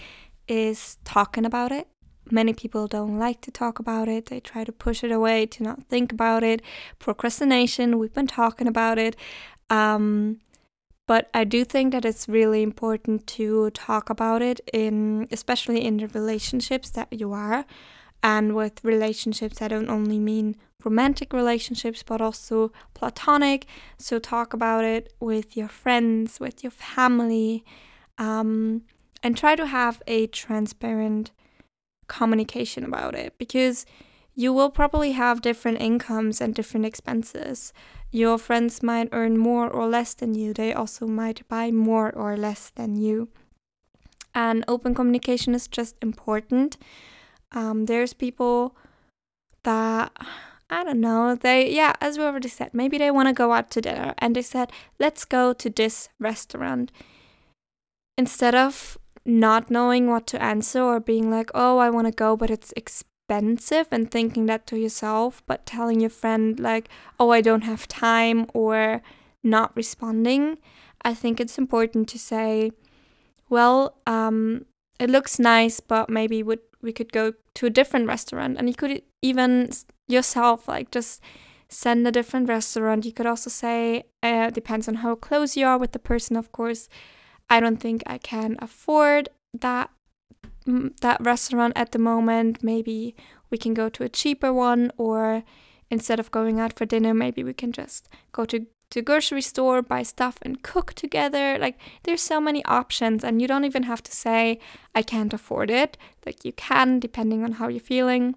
is 0.47 0.97
talking 1.05 1.45
about 1.45 1.71
it. 1.71 1.87
Many 2.29 2.53
people 2.53 2.87
don't 2.87 3.17
like 3.17 3.41
to 3.41 3.51
talk 3.51 3.79
about 3.79 4.07
it. 4.07 4.27
They 4.27 4.39
try 4.39 4.63
to 4.63 4.71
push 4.71 5.03
it 5.03 5.11
away, 5.11 5.45
to 5.47 5.63
not 5.63 5.83
think 5.83 6.11
about 6.11 6.43
it. 6.43 6.61
Procrastination, 6.99 7.97
we've 7.97 8.13
been 8.13 8.27
talking 8.27 8.67
about 8.67 8.97
it. 8.97 9.15
Um, 9.69 10.39
but 11.07 11.29
I 11.33 11.43
do 11.43 11.63
think 11.63 11.91
that 11.93 12.05
it's 12.05 12.29
really 12.29 12.61
important 12.61 13.25
to 13.27 13.71
talk 13.71 14.11
about 14.11 14.41
it 14.43 14.59
in 14.71 15.27
especially 15.31 15.83
in 15.83 15.97
the 15.97 16.07
relationships 16.07 16.91
that 16.91 17.11
you 17.11 17.33
are 17.33 17.65
and 18.21 18.55
with 18.55 18.83
relationships 18.83 19.59
I 19.59 19.69
don't 19.69 19.89
only 19.89 20.19
mean 20.19 20.55
romantic 20.83 21.33
relationships 21.33 22.03
but 22.03 22.21
also 22.21 22.71
platonic 22.93 23.65
so 23.97 24.17
talk 24.17 24.53
about 24.53 24.83
it 24.83 25.11
with 25.19 25.57
your 25.57 25.67
friends 25.67 26.39
with 26.39 26.63
your 26.63 26.71
family 26.71 27.63
um, 28.17 28.83
and 29.23 29.35
try 29.35 29.55
to 29.55 29.65
have 29.65 30.01
a 30.07 30.27
transparent 30.27 31.31
communication 32.07 32.83
about 32.83 33.15
it 33.15 33.37
because 33.37 33.85
you 34.35 34.53
will 34.53 34.69
probably 34.69 35.11
have 35.11 35.41
different 35.41 35.81
incomes 35.81 36.39
and 36.39 36.55
different 36.55 36.85
expenses. 36.85 37.73
Your 38.09 38.37
friends 38.37 38.81
might 38.81 39.09
earn 39.11 39.37
more 39.37 39.69
or 39.69 39.87
less 39.87 40.13
than 40.13 40.33
you, 40.33 40.53
they 40.53 40.73
also 40.73 41.05
might 41.07 41.47
buy 41.49 41.71
more 41.71 42.09
or 42.15 42.37
less 42.37 42.69
than 42.69 42.95
you. 42.95 43.27
And 44.33 44.63
open 44.67 44.95
communication 44.95 45.53
is 45.53 45.67
just 45.67 45.95
important. 46.01 46.77
Um, 47.51 47.85
there's 47.85 48.13
people 48.13 48.77
that 49.63 50.13
I 50.69 50.83
don't 50.83 50.99
know, 51.01 51.35
they, 51.35 51.73
yeah, 51.73 51.93
as 51.99 52.17
we 52.17 52.23
already 52.23 52.49
said, 52.49 52.73
maybe 52.73 52.99
they 52.99 53.09
want 53.09 53.27
to 53.27 53.33
go 53.33 53.53
out 53.53 53.71
to 53.71 53.81
dinner 53.81 54.13
and 54.19 54.35
they 54.35 54.43
said, 54.43 54.71
let's 54.99 55.25
go 55.25 55.51
to 55.53 55.69
this 55.69 56.09
restaurant. 56.19 56.91
Instead 58.17 58.53
of 58.53 58.97
not 59.25 59.71
knowing 59.71 60.07
what 60.07 60.27
to 60.27 60.41
answer 60.41 60.81
or 60.81 60.99
being 60.99 61.31
like, 61.31 61.49
oh, 61.55 61.79
I 61.79 61.89
want 61.89 62.05
to 62.05 62.11
go, 62.11 62.37
but 62.37 62.51
it's 62.51 62.71
expensive, 62.75 63.87
and 63.91 64.09
thinking 64.09 64.47
that 64.47 64.65
to 64.67 64.77
yourself, 64.77 65.43
but 65.47 65.65
telling 65.65 65.99
your 65.99 66.09
friend, 66.09 66.59
like, 66.59 66.89
oh, 67.19 67.29
I 67.31 67.41
don't 67.41 67.61
have 67.63 67.87
time, 67.87 68.45
or 68.53 69.01
not 69.43 69.75
responding, 69.75 70.57
I 71.03 71.13
think 71.13 71.39
it's 71.39 71.57
important 71.57 72.09
to 72.09 72.19
say, 72.19 72.71
well, 73.49 73.95
um, 74.05 74.65
it 74.99 75.09
looks 75.09 75.39
nice, 75.39 75.79
but 75.79 76.09
maybe 76.09 76.43
would 76.43 76.59
we 76.81 76.93
could 76.93 77.11
go 77.11 77.33
to 77.55 77.65
a 77.65 77.69
different 77.69 78.07
restaurant, 78.07 78.57
and 78.57 78.67
you 78.67 78.75
could 78.75 79.01
even 79.21 79.69
yourself 80.07 80.67
like 80.67 80.91
just 80.91 81.21
send 81.67 82.07
a 82.07 82.11
different 82.11 82.49
restaurant. 82.49 83.05
You 83.05 83.11
could 83.11 83.27
also 83.27 83.49
say, 83.49 84.03
uh, 84.23 84.49
depends 84.49 84.87
on 84.87 84.95
how 84.95 85.15
close 85.15 85.55
you 85.55 85.65
are 85.65 85.77
with 85.77 85.91
the 85.91 85.99
person, 85.99 86.35
of 86.35 86.51
course. 86.51 86.89
I 87.49 87.59
don't 87.59 87.77
think 87.77 88.03
I 88.05 88.17
can 88.17 88.57
afford 88.59 89.29
that 89.53 89.89
that 91.01 91.19
restaurant 91.21 91.73
at 91.75 91.91
the 91.91 91.99
moment. 91.99 92.63
Maybe 92.63 93.15
we 93.49 93.57
can 93.57 93.73
go 93.73 93.89
to 93.89 94.03
a 94.03 94.09
cheaper 94.09 94.53
one 94.53 94.91
or 94.97 95.43
instead 95.89 96.19
of 96.19 96.31
going 96.31 96.59
out 96.59 96.73
for 96.73 96.85
dinner, 96.85 97.13
maybe 97.13 97.43
we 97.43 97.53
can 97.53 97.71
just 97.71 98.07
go 98.31 98.45
to 98.45 98.67
to 98.91 99.01
grocery 99.01 99.41
store, 99.41 99.81
buy 99.81 100.03
stuff 100.03 100.37
and 100.41 100.63
cook 100.63 100.93
together. 100.93 101.57
Like 101.59 101.77
there's 102.03 102.21
so 102.21 102.41
many 102.41 102.63
options 102.65 103.23
and 103.23 103.41
you 103.41 103.47
don't 103.47 103.65
even 103.65 103.83
have 103.83 104.03
to 104.03 104.11
say 104.11 104.59
I 104.95 105.01
can't 105.01 105.33
afford 105.33 105.69
it. 105.69 105.97
Like 106.25 106.43
you 106.43 106.53
can 106.53 106.99
depending 106.99 107.43
on 107.43 107.53
how 107.53 107.67
you're 107.67 107.79
feeling. 107.79 108.35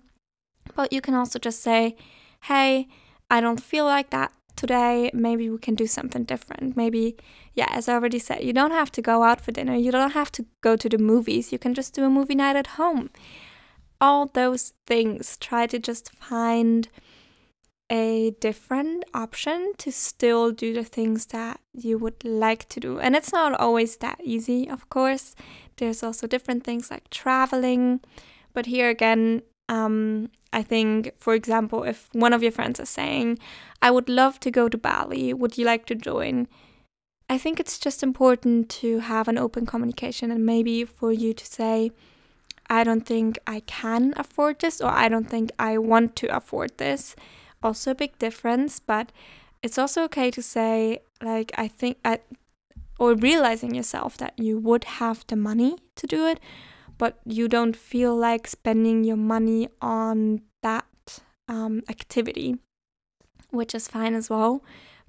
But 0.77 0.93
you 0.93 1.01
can 1.01 1.15
also 1.15 1.39
just 1.39 1.61
say, 1.61 1.97
"Hey, 2.43 2.89
I 3.31 3.41
don't 3.41 3.61
feel 3.61 3.85
like 3.85 4.11
that 4.11 4.33
today 4.57 5.11
maybe 5.13 5.49
we 5.49 5.59
can 5.59 5.75
do 5.75 5.87
something 5.87 6.25
different 6.25 6.77
maybe 6.77 7.17
yeah 7.55 7.69
as 7.71 7.89
i 7.89 7.95
already 7.95 8.19
said 8.19 8.45
you 8.45 8.53
don't 8.53 8.71
have 8.71 8.93
to 8.93 9.01
go 9.01 9.23
out 9.23 9.41
for 9.41 9.51
dinner 9.51 9.75
you 9.75 9.91
don't 9.91 10.13
have 10.13 10.31
to 10.31 10.45
go 10.61 10.77
to 10.77 10.89
the 10.89 10.99
movies 10.99 11.53
you 11.53 11.59
can 11.59 11.75
just 11.75 11.95
do 11.95 12.05
a 12.05 12.11
movie 12.11 12.35
night 12.35 12.57
at 12.57 12.67
home 12.79 13.11
all 14.01 14.27
those 14.27 14.73
things 14.87 15.37
try 15.39 15.67
to 15.67 15.79
just 15.79 16.13
find 16.13 16.89
a 17.93 18.31
different 18.41 19.05
option 19.13 19.73
to 19.77 19.93
still 19.93 20.51
do 20.51 20.73
the 20.73 20.83
things 20.83 21.27
that 21.27 21.61
you 21.75 21.99
would 21.99 22.25
like 22.25 22.67
to 22.71 22.81
do 22.81 22.99
and 22.99 23.15
it's 23.15 23.33
not 23.33 23.53
always 23.61 23.99
that 23.99 24.19
easy 24.25 24.69
of 24.69 24.89
course 24.89 25.37
there's 25.77 26.03
also 26.03 26.27
different 26.27 26.65
things 26.65 26.91
like 26.91 27.09
traveling 27.11 28.01
but 28.55 28.67
here 28.67 28.89
again 28.89 29.43
um, 29.69 30.31
I 30.53 30.63
think, 30.63 31.13
for 31.19 31.35
example, 31.35 31.85
if 31.85 32.09
one 32.13 32.35
of 32.35 32.43
your 32.43 32.53
friends 32.53 32.79
is 32.79 32.91
saying, 32.91 33.39
I 33.81 33.91
would 33.91 34.09
love 34.09 34.39
to 34.41 34.51
go 34.51 34.69
to 34.69 34.77
Bali, 34.77 35.33
would 35.33 35.57
you 35.57 35.65
like 35.65 35.87
to 35.87 35.95
join? 35.95 36.47
I 37.31 37.39
think 37.39 37.59
it's 37.59 37.79
just 37.79 38.03
important 38.03 38.69
to 38.81 38.99
have 38.99 39.29
an 39.29 39.39
open 39.39 39.65
communication 39.65 40.31
and 40.31 40.45
maybe 40.45 40.85
for 40.85 41.11
you 41.11 41.33
to 41.33 41.47
say, 41.47 41.91
I 42.69 42.85
don't 42.85 43.07
think 43.07 43.39
I 43.47 43.61
can 43.61 44.13
afford 44.17 44.61
this 44.61 44.81
or 44.83 44.91
I 44.91 45.09
don't 45.09 45.29
think 45.29 45.51
I 45.59 45.79
want 45.79 46.17
to 46.17 46.37
afford 46.37 46.77
this. 46.77 47.17
Also, 47.63 47.93
a 47.93 47.95
big 47.95 48.19
difference, 48.19 48.81
but 48.81 49.13
it's 49.63 49.79
also 49.79 50.03
okay 50.05 50.31
to 50.31 50.43
say, 50.43 51.01
like, 51.23 51.53
I 51.57 51.69
think, 51.69 51.99
I, 52.05 52.19
or 52.99 53.15
realizing 53.15 53.75
yourself 53.75 54.17
that 54.19 54.39
you 54.39 54.59
would 54.59 54.85
have 54.85 55.25
the 55.29 55.37
money 55.37 55.77
to 55.97 56.07
do 56.07 56.27
it, 56.27 56.41
but 56.99 57.21
you 57.25 57.49
don't 57.49 57.77
feel 57.77 58.17
like 58.17 58.47
spending 58.47 59.05
your 59.05 59.17
money 59.17 59.69
on 59.81 60.43
that 60.63 60.87
um, 61.49 61.83
activity, 61.89 62.57
which 63.51 63.75
is 63.75 63.89
fine 63.89 64.15
as 64.15 64.29
well. 64.29 64.63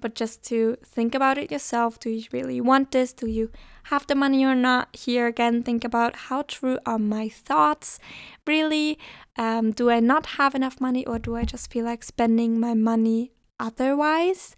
But 0.03 0.15
just 0.15 0.43
to 0.47 0.75
think 0.83 1.15
about 1.15 1.37
it 1.37 1.49
yourself 1.49 1.97
do 1.97 2.09
you 2.09 2.25
really 2.33 2.59
want 2.59 2.91
this? 2.91 3.13
Do 3.13 3.25
you 3.25 3.49
have 3.83 4.05
the 4.05 4.15
money 4.15 4.43
or 4.43 4.53
not? 4.53 4.93
Here 4.93 5.27
again, 5.27 5.63
think 5.63 5.85
about 5.85 6.27
how 6.27 6.41
true 6.41 6.77
are 6.85 6.99
my 6.99 7.29
thoughts? 7.29 7.99
Really, 8.45 8.99
um, 9.37 9.71
do 9.71 9.89
I 9.89 10.01
not 10.01 10.25
have 10.37 10.55
enough 10.55 10.81
money 10.81 11.05
or 11.05 11.19
do 11.19 11.37
I 11.37 11.45
just 11.45 11.71
feel 11.71 11.85
like 11.85 12.03
spending 12.03 12.59
my 12.59 12.73
money 12.73 13.31
otherwise? 13.61 14.57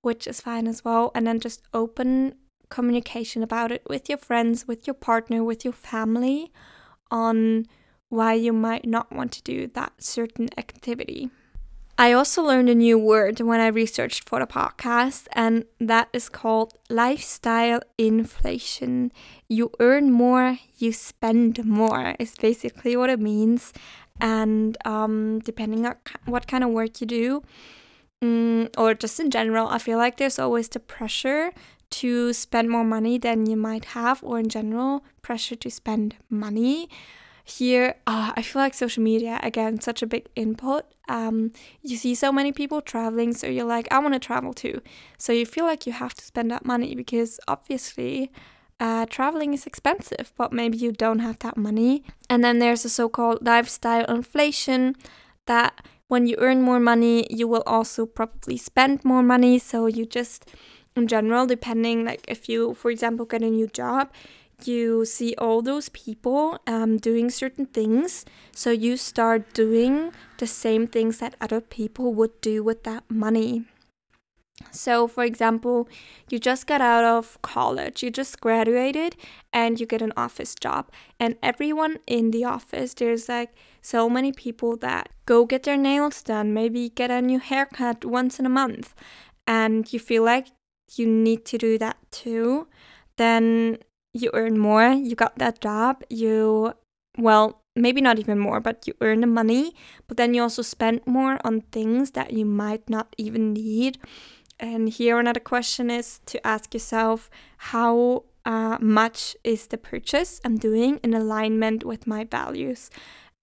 Which 0.00 0.26
is 0.26 0.40
fine 0.40 0.66
as 0.66 0.82
well. 0.82 1.12
And 1.14 1.26
then 1.26 1.40
just 1.40 1.60
open 1.74 2.36
communication 2.70 3.42
about 3.42 3.70
it 3.70 3.82
with 3.86 4.08
your 4.08 4.16
friends, 4.16 4.66
with 4.66 4.86
your 4.86 4.94
partner, 4.94 5.44
with 5.44 5.62
your 5.62 5.74
family 5.74 6.52
on 7.10 7.66
why 8.08 8.32
you 8.32 8.54
might 8.54 8.86
not 8.86 9.12
want 9.12 9.32
to 9.32 9.42
do 9.42 9.66
that 9.74 10.02
certain 10.02 10.48
activity. 10.56 11.30
I 12.00 12.12
also 12.12 12.42
learned 12.42 12.70
a 12.70 12.74
new 12.74 12.98
word 12.98 13.42
when 13.42 13.60
I 13.60 13.66
researched 13.66 14.26
for 14.26 14.38
the 14.38 14.46
podcast, 14.46 15.26
and 15.34 15.66
that 15.78 16.08
is 16.14 16.30
called 16.30 16.72
lifestyle 16.88 17.82
inflation. 17.98 19.12
You 19.50 19.70
earn 19.80 20.10
more, 20.10 20.60
you 20.78 20.94
spend 20.94 21.62
more, 21.62 22.16
is 22.18 22.34
basically 22.40 22.96
what 22.96 23.10
it 23.10 23.20
means. 23.20 23.74
And 24.18 24.78
um, 24.86 25.40
depending 25.40 25.84
on 25.84 25.96
what 26.24 26.46
kind 26.46 26.64
of 26.64 26.70
work 26.70 27.02
you 27.02 27.06
do, 27.06 27.42
um, 28.22 28.70
or 28.78 28.94
just 28.94 29.20
in 29.20 29.28
general, 29.30 29.68
I 29.68 29.76
feel 29.76 29.98
like 29.98 30.16
there's 30.16 30.38
always 30.38 30.70
the 30.70 30.80
pressure 30.80 31.52
to 32.00 32.32
spend 32.32 32.70
more 32.70 32.84
money 32.84 33.18
than 33.18 33.44
you 33.44 33.58
might 33.58 33.84
have, 33.96 34.24
or 34.24 34.38
in 34.38 34.48
general, 34.48 35.04
pressure 35.20 35.56
to 35.56 35.70
spend 35.70 36.16
money. 36.30 36.88
Here, 37.44 37.96
uh, 38.06 38.32
I 38.36 38.42
feel 38.42 38.62
like 38.62 38.74
social 38.74 39.02
media, 39.02 39.40
again, 39.42 39.80
such 39.80 40.02
a 40.02 40.06
big 40.06 40.28
input. 40.36 40.84
Um, 41.08 41.52
you 41.82 41.96
see 41.96 42.14
so 42.14 42.30
many 42.30 42.52
people 42.52 42.80
traveling, 42.80 43.32
so 43.34 43.46
you're 43.46 43.64
like, 43.64 43.88
I 43.90 43.98
want 43.98 44.14
to 44.14 44.20
travel 44.20 44.52
too. 44.52 44.80
So 45.18 45.32
you 45.32 45.46
feel 45.46 45.64
like 45.64 45.86
you 45.86 45.92
have 45.92 46.14
to 46.14 46.24
spend 46.24 46.50
that 46.50 46.64
money 46.64 46.94
because 46.94 47.40
obviously 47.48 48.30
uh, 48.78 49.06
traveling 49.06 49.52
is 49.54 49.66
expensive, 49.66 50.32
but 50.36 50.52
maybe 50.52 50.78
you 50.78 50.92
don't 50.92 51.18
have 51.18 51.38
that 51.40 51.56
money. 51.56 52.04
And 52.28 52.44
then 52.44 52.58
there's 52.58 52.84
a 52.84 52.88
so 52.88 53.08
called 53.08 53.44
lifestyle 53.44 54.04
inflation 54.06 54.96
that 55.46 55.80
when 56.08 56.26
you 56.26 56.36
earn 56.38 56.62
more 56.62 56.80
money, 56.80 57.26
you 57.30 57.46
will 57.46 57.62
also 57.66 58.06
probably 58.06 58.56
spend 58.56 59.04
more 59.04 59.22
money. 59.22 59.58
So 59.58 59.86
you 59.86 60.06
just 60.06 60.46
in 60.96 61.06
general, 61.06 61.46
depending, 61.46 62.04
like 62.04 62.24
if 62.26 62.48
you, 62.48 62.74
for 62.74 62.90
example, 62.90 63.26
get 63.26 63.42
a 63.42 63.50
new 63.50 63.68
job, 63.68 64.10
you 64.66 65.04
see 65.04 65.34
all 65.38 65.62
those 65.62 65.88
people 65.90 66.58
um, 66.66 66.96
doing 66.96 67.30
certain 67.30 67.66
things. 67.66 68.24
So 68.52 68.70
you 68.70 68.96
start 68.96 69.52
doing 69.54 70.12
the 70.38 70.46
same 70.46 70.86
things 70.86 71.18
that 71.18 71.36
other 71.40 71.60
people 71.60 72.14
would 72.14 72.40
do 72.40 72.62
with 72.62 72.84
that 72.84 73.04
money. 73.10 73.64
So, 74.70 75.08
for 75.08 75.24
example, 75.24 75.88
you 76.28 76.38
just 76.38 76.66
got 76.66 76.80
out 76.80 77.04
of 77.04 77.40
college, 77.42 78.02
you 78.02 78.10
just 78.10 78.40
graduated, 78.40 79.16
and 79.52 79.80
you 79.80 79.86
get 79.86 80.02
an 80.02 80.12
office 80.16 80.54
job. 80.54 80.90
And 81.18 81.36
everyone 81.42 81.98
in 82.06 82.30
the 82.30 82.44
office, 82.44 82.94
there's 82.94 83.28
like 83.28 83.54
so 83.82 84.08
many 84.08 84.32
people 84.32 84.76
that 84.78 85.08
go 85.26 85.46
get 85.46 85.62
their 85.62 85.76
nails 85.76 86.22
done, 86.22 86.52
maybe 86.52 86.90
get 86.90 87.10
a 87.10 87.22
new 87.22 87.38
haircut 87.38 88.04
once 88.04 88.38
in 88.38 88.46
a 88.46 88.50
month, 88.50 88.94
and 89.46 89.90
you 89.92 89.98
feel 89.98 90.22
like 90.22 90.48
you 90.94 91.06
need 91.06 91.44
to 91.46 91.58
do 91.58 91.78
that 91.78 91.96
too. 92.10 92.68
Then 93.16 93.78
you 94.12 94.30
earn 94.34 94.58
more, 94.58 94.92
you 94.92 95.14
got 95.14 95.38
that 95.38 95.60
job, 95.60 96.02
you, 96.08 96.74
well, 97.18 97.62
maybe 97.76 98.00
not 98.00 98.18
even 98.18 98.38
more, 98.38 98.60
but 98.60 98.86
you 98.86 98.94
earn 99.00 99.20
the 99.20 99.26
money, 99.26 99.74
but 100.06 100.16
then 100.16 100.34
you 100.34 100.42
also 100.42 100.62
spend 100.62 101.00
more 101.06 101.38
on 101.44 101.62
things 101.72 102.12
that 102.12 102.32
you 102.32 102.44
might 102.44 102.88
not 102.90 103.14
even 103.16 103.52
need. 103.52 103.98
And 104.58 104.88
here, 104.88 105.18
another 105.18 105.40
question 105.40 105.90
is 105.90 106.20
to 106.26 106.44
ask 106.46 106.74
yourself 106.74 107.30
how 107.56 108.24
uh, 108.44 108.78
much 108.80 109.36
is 109.44 109.68
the 109.68 109.78
purchase 109.78 110.40
I'm 110.44 110.58
doing 110.58 110.98
in 111.02 111.14
alignment 111.14 111.84
with 111.84 112.06
my 112.06 112.24
values? 112.24 112.90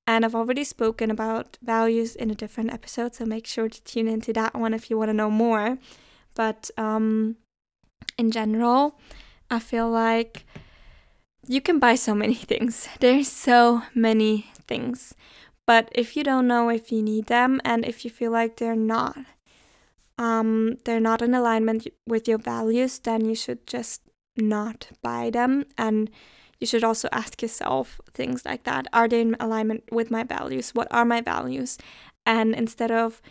And 0.06 0.24
I've 0.24 0.36
already 0.36 0.64
spoken 0.64 1.12
about 1.12 1.58
values 1.62 2.16
in 2.16 2.30
a 2.30 2.36
different 2.36 2.72
episode, 2.72 3.16
so 3.16 3.26
make 3.26 3.46
sure 3.46 3.68
to 3.68 3.84
tune 3.84 4.08
into 4.08 4.32
that 4.34 4.56
one 4.56 4.74
if 4.74 4.90
you 4.90 4.98
want 4.98 5.10
to 5.10 5.14
know 5.14 5.30
more. 5.30 5.78
But 6.34 6.70
um, 6.78 7.36
in 8.18 8.32
general, 8.32 9.00
I 9.50 9.60
feel 9.60 9.90
like 9.90 10.46
you 11.48 11.62
can 11.62 11.80
buy 11.80 11.96
so 11.96 12.14
many 12.14 12.34
things. 12.52 12.88
There's 13.00 13.32
so 13.32 13.84
many 13.96 14.48
things. 14.68 15.16
But 15.66 15.90
if 15.92 16.16
you 16.16 16.24
don't 16.24 16.48
know 16.48 16.70
if 16.70 16.92
you 16.92 17.02
need 17.02 17.28
them 17.28 17.60
and 17.66 17.86
if 17.86 18.06
you 18.06 18.12
feel 18.12 18.32
like 18.32 18.58
they're 18.58 18.76
not 18.76 19.18
um 20.18 20.78
they're 20.84 21.00
not 21.00 21.22
in 21.22 21.36
alignment 21.36 21.88
with 22.08 22.28
your 22.28 22.40
values, 22.40 23.00
then 23.00 23.26
you 23.26 23.36
should 23.36 23.68
just 23.68 24.02
not 24.36 24.90
buy 25.02 25.30
them 25.30 25.66
and 25.78 26.10
you 26.60 26.66
should 26.66 26.84
also 26.84 27.08
ask 27.12 27.42
yourself 27.42 28.00
things 28.14 28.46
like 28.46 28.64
that. 28.64 28.88
Are 28.92 29.08
they 29.08 29.22
in 29.22 29.36
alignment 29.40 29.84
with 29.92 30.10
my 30.10 30.24
values? 30.24 30.72
What 30.74 30.88
are 30.90 31.06
my 31.06 31.22
values? 31.22 31.78
And 32.26 32.56
instead 32.56 32.92
of 32.92 33.22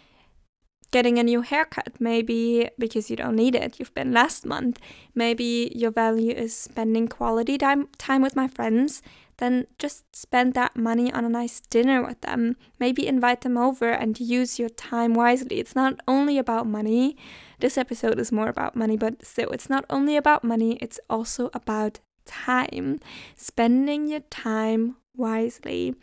getting 0.97 1.19
a 1.19 1.23
new 1.23 1.43
haircut, 1.43 1.93
maybe 2.00 2.71
because 2.79 3.11
you 3.11 3.17
don't 3.17 3.37
need 3.37 3.55
it, 3.55 3.79
you've 3.79 3.93
been 3.93 4.12
last 4.12 4.47
month. 4.47 4.79
Maybe 5.15 5.71
your 5.75 5.91
value 5.91 6.33
is 6.33 6.57
spending 6.57 7.07
quality 7.07 7.59
time, 7.59 7.88
time 7.99 8.23
with 8.23 8.35
my 8.35 8.49
friends, 8.49 9.03
then 9.37 9.67
just 9.79 10.05
spend 10.17 10.55
that 10.55 10.75
money 10.75 11.12
on 11.12 11.23
a 11.26 11.29
nice 11.29 11.61
dinner 11.61 12.03
with 12.03 12.23
them. 12.23 12.57
Maybe 12.81 13.07
invite 13.07 13.43
them 13.43 13.59
over 13.59 13.91
and 13.91 14.19
use 14.19 14.59
your 14.59 14.71
time 14.71 15.12
wisely. 15.12 15.61
It's 15.61 15.76
not 15.76 16.00
only 16.09 16.38
about 16.38 16.67
money. 16.67 17.19
This 17.61 17.76
episode 17.76 18.19
is 18.19 18.33
more 18.33 18.49
about 18.49 18.75
money, 18.75 18.97
but 18.97 19.23
still, 19.23 19.50
it's 19.50 19.69
not 19.69 19.85
only 19.91 20.17
about 20.17 20.45
money, 20.45 20.79
it's 20.81 20.99
also 21.11 21.50
about 21.53 22.00
time. 22.25 23.00
Spending 23.37 24.09
your 24.09 24.25
time 24.31 24.97
wisely. 25.15 25.95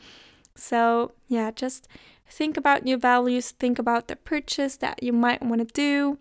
So, 0.55 1.13
yeah, 1.27 1.50
just 1.50 1.88
Think 2.29 2.57
about 2.57 2.87
your 2.87 2.97
values, 2.97 3.51
think 3.51 3.77
about 3.77 4.07
the 4.07 4.15
purchase 4.15 4.77
that 4.77 5.03
you 5.03 5.13
might 5.13 5.41
want 5.41 5.67
to 5.67 5.73
do. 5.73 6.17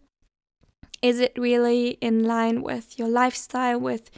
Is 1.00 1.18
it 1.18 1.32
really 1.37 1.99
in 2.00 2.25
line 2.25 2.62
with 2.62 2.99
your 2.99 3.09
lifestyle, 3.09 3.80
with 3.80 4.11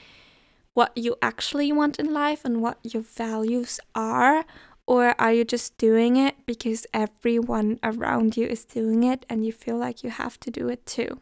what 0.75 0.97
you 0.97 1.17
actually 1.23 1.73
want 1.73 1.99
in 1.99 2.13
life 2.13 2.45
and 2.45 2.61
what 2.61 2.79
your 2.83 3.03
values 3.03 3.81
are? 3.95 4.45
Or 4.87 5.15
are 5.19 5.33
you 5.33 5.45
just 5.45 5.79
doing 5.79 6.17
it 6.17 6.35
because 6.45 6.87
everyone 6.93 7.79
around 7.83 8.37
you 8.37 8.47
is 8.47 8.65
doing 8.65 9.03
it 9.03 9.25
and 9.31 9.47
you 9.47 9.53
feel 9.53 9.79
like 9.79 10.05
you 10.05 10.11
have 10.11 10.39
to 10.41 10.51
do 10.51 10.69
it 10.69 10.85
too? 10.85 11.21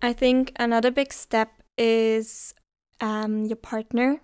I 0.00 0.12
think 0.12 0.52
another 0.56 0.90
big 0.90 1.12
step 1.12 1.50
is 1.76 2.54
um, 3.00 3.46
your 3.46 3.56
partner. 3.56 4.20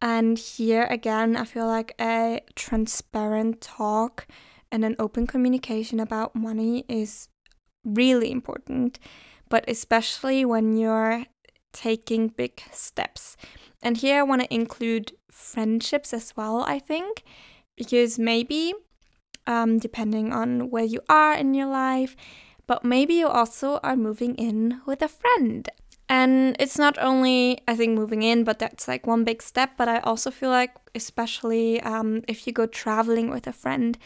And 0.00 0.38
here 0.38 0.84
again, 0.84 1.36
I 1.36 1.44
feel 1.44 1.66
like 1.66 1.94
a 2.00 2.40
transparent 2.54 3.60
talk 3.60 4.26
and 4.70 4.84
an 4.84 4.96
open 4.98 5.26
communication 5.26 6.00
about 6.00 6.34
money 6.34 6.84
is 6.88 7.28
really 7.84 8.30
important, 8.30 8.98
but 9.48 9.64
especially 9.68 10.44
when 10.44 10.76
you're 10.76 11.24
taking 11.72 12.28
big 12.28 12.62
steps. 12.72 13.36
And 13.82 13.96
here 13.96 14.20
I 14.20 14.22
want 14.22 14.42
to 14.42 14.54
include 14.54 15.12
friendships 15.30 16.12
as 16.12 16.36
well, 16.36 16.64
I 16.66 16.78
think, 16.78 17.22
because 17.76 18.18
maybe, 18.18 18.74
um, 19.46 19.78
depending 19.78 20.32
on 20.32 20.70
where 20.70 20.84
you 20.84 21.00
are 21.08 21.34
in 21.34 21.54
your 21.54 21.68
life, 21.68 22.16
but 22.66 22.84
maybe 22.84 23.14
you 23.14 23.28
also 23.28 23.78
are 23.82 23.96
moving 23.96 24.34
in 24.34 24.80
with 24.86 25.02
a 25.02 25.08
friend 25.08 25.68
and 26.08 26.56
it's 26.60 26.78
not 26.78 26.96
only, 26.98 27.60
I 27.66 27.74
think, 27.74 27.98
moving 27.98 28.22
in, 28.22 28.44
but 28.44 28.58
that's 28.58 28.86
like 28.86 29.06
one 29.06 29.24
big 29.24 29.42
step. 29.42 29.72
But 29.76 29.88
I 29.88 29.98
also 30.00 30.30
feel 30.30 30.50
like, 30.50 30.72
especially 30.94 31.80
um, 31.82 32.22
if 32.28 32.46
you 32.46 32.52
go 32.52 32.66
traveling 32.66 33.30
with 33.30 33.46
a 33.46 33.52
friend, 33.52 33.98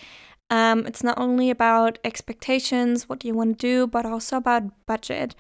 um, 0.49 0.87
it's 0.87 1.05
not 1.05 1.19
only 1.19 1.51
about 1.51 1.99
expectations, 2.03 3.09
what 3.09 3.25
you 3.25 3.35
want 3.35 3.59
to 3.59 3.67
do, 3.67 3.87
but 3.87 4.07
also 4.07 4.37
about 4.37 4.65
budget. 4.87 5.35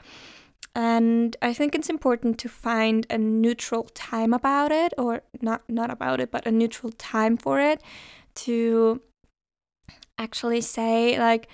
And 0.74 1.36
I 1.42 1.52
think 1.52 1.74
it's 1.74 1.88
important 1.88 2.38
to 2.38 2.48
find 2.48 3.06
a 3.10 3.18
neutral 3.18 3.84
time 3.94 4.32
about 4.32 4.70
it, 4.70 4.92
or 4.96 5.22
not 5.40 5.62
not 5.68 5.90
about 5.90 6.20
it, 6.20 6.30
but 6.30 6.46
a 6.46 6.52
neutral 6.52 6.92
time 6.92 7.36
for 7.36 7.58
it, 7.58 7.82
to 8.36 9.00
actually 10.18 10.60
say 10.60 11.18
like 11.18 11.48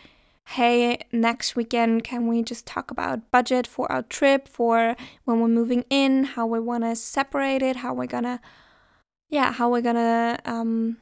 hey, 0.50 0.98
next 1.10 1.56
weekend, 1.56 2.04
can 2.04 2.28
we 2.28 2.40
just 2.40 2.66
talk 2.66 2.90
about 2.90 3.30
budget 3.32 3.66
for 3.66 3.90
our 3.90 4.02
trip, 4.02 4.46
for 4.46 4.94
when 5.24 5.40
we're 5.40 5.48
moving 5.48 5.84
in, 5.90 6.22
how 6.22 6.46
we 6.46 6.60
want 6.60 6.84
to 6.84 6.94
separate 6.94 7.62
it, 7.62 7.76
how 7.76 7.92
we're 7.92 8.06
gonna, 8.06 8.40
yeah, 9.28 9.52
how 9.52 9.68
we're 9.68 9.82
gonna 9.82 10.38
um, 10.44 10.98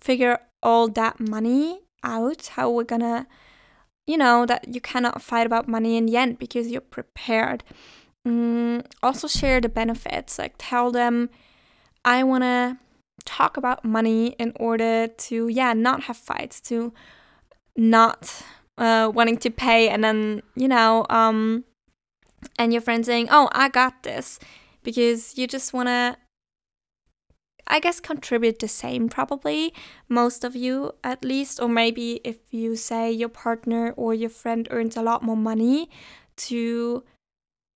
figure 0.00 0.38
all 0.62 0.88
that 0.88 1.20
money 1.20 1.80
out, 2.02 2.46
how 2.46 2.70
we're 2.70 2.82
gonna, 2.82 3.26
you 4.06 4.16
know, 4.16 4.46
that 4.46 4.74
you 4.74 4.80
cannot 4.80 5.20
fight 5.20 5.46
about 5.46 5.68
money 5.68 5.98
in 5.98 6.06
the 6.06 6.16
end 6.16 6.38
because 6.38 6.68
you're 6.68 6.80
prepared. 6.80 7.62
Mm, 8.26 8.86
also, 9.02 9.28
share 9.28 9.60
the 9.60 9.68
benefits, 9.68 10.38
like 10.38 10.54
tell 10.56 10.90
them, 10.90 11.28
I 12.06 12.24
wanna 12.24 12.80
talk 13.26 13.58
about 13.58 13.84
money 13.84 14.28
in 14.38 14.54
order 14.56 15.08
to, 15.08 15.48
yeah, 15.48 15.74
not 15.74 16.04
have 16.04 16.16
fights, 16.16 16.58
to 16.62 16.94
not 17.76 18.42
uh, 18.78 19.10
wanting 19.12 19.36
to 19.36 19.50
pay 19.50 19.88
and 19.88 20.02
then 20.02 20.42
you 20.54 20.68
know 20.68 21.04
um 21.10 21.64
and 22.58 22.72
your 22.72 22.82
friend 22.82 23.04
saying 23.04 23.28
oh 23.30 23.48
i 23.52 23.68
got 23.68 24.02
this 24.02 24.38
because 24.82 25.36
you 25.36 25.46
just 25.46 25.72
want 25.72 25.88
to 25.88 26.16
i 27.66 27.80
guess 27.80 28.00
contribute 28.00 28.58
the 28.60 28.68
same 28.68 29.08
probably 29.08 29.74
most 30.08 30.44
of 30.44 30.54
you 30.54 30.92
at 31.02 31.24
least 31.24 31.60
or 31.60 31.68
maybe 31.68 32.20
if 32.24 32.38
you 32.50 32.76
say 32.76 33.10
your 33.10 33.28
partner 33.28 33.92
or 33.96 34.14
your 34.14 34.30
friend 34.30 34.68
earns 34.70 34.96
a 34.96 35.02
lot 35.02 35.22
more 35.22 35.36
money 35.36 35.90
to 36.36 37.02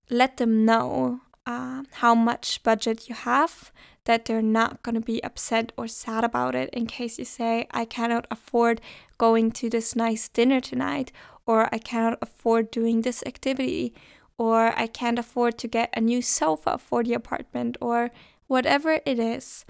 let 0.09 0.37
them 0.37 0.65
know 0.65 1.19
uh, 1.45 1.83
how 1.93 2.15
much 2.15 2.63
budget 2.63 3.09
you 3.09 3.15
have 3.15 3.71
that 4.05 4.25
they're 4.25 4.41
not 4.41 4.83
going 4.83 4.95
to 4.95 5.01
be 5.01 5.23
upset 5.23 5.71
or 5.77 5.87
sad 5.87 6.23
about 6.23 6.55
it 6.55 6.69
in 6.73 6.85
case 6.85 7.17
you 7.17 7.25
say, 7.25 7.67
I 7.71 7.85
cannot 7.85 8.27
afford 8.29 8.81
going 9.17 9.51
to 9.53 9.69
this 9.69 9.95
nice 9.95 10.27
dinner 10.27 10.59
tonight, 10.59 11.11
or 11.45 11.69
I 11.73 11.77
cannot 11.77 12.17
afford 12.21 12.71
doing 12.71 13.01
this 13.01 13.23
activity, 13.25 13.93
or 14.37 14.77
I 14.77 14.87
can't 14.87 15.19
afford 15.19 15.57
to 15.59 15.67
get 15.67 15.89
a 15.93 16.01
new 16.01 16.21
sofa 16.21 16.77
for 16.77 17.03
the 17.03 17.13
apartment, 17.13 17.77
or 17.79 18.11
whatever 18.47 18.99
it 19.05 19.19
is. 19.19 19.65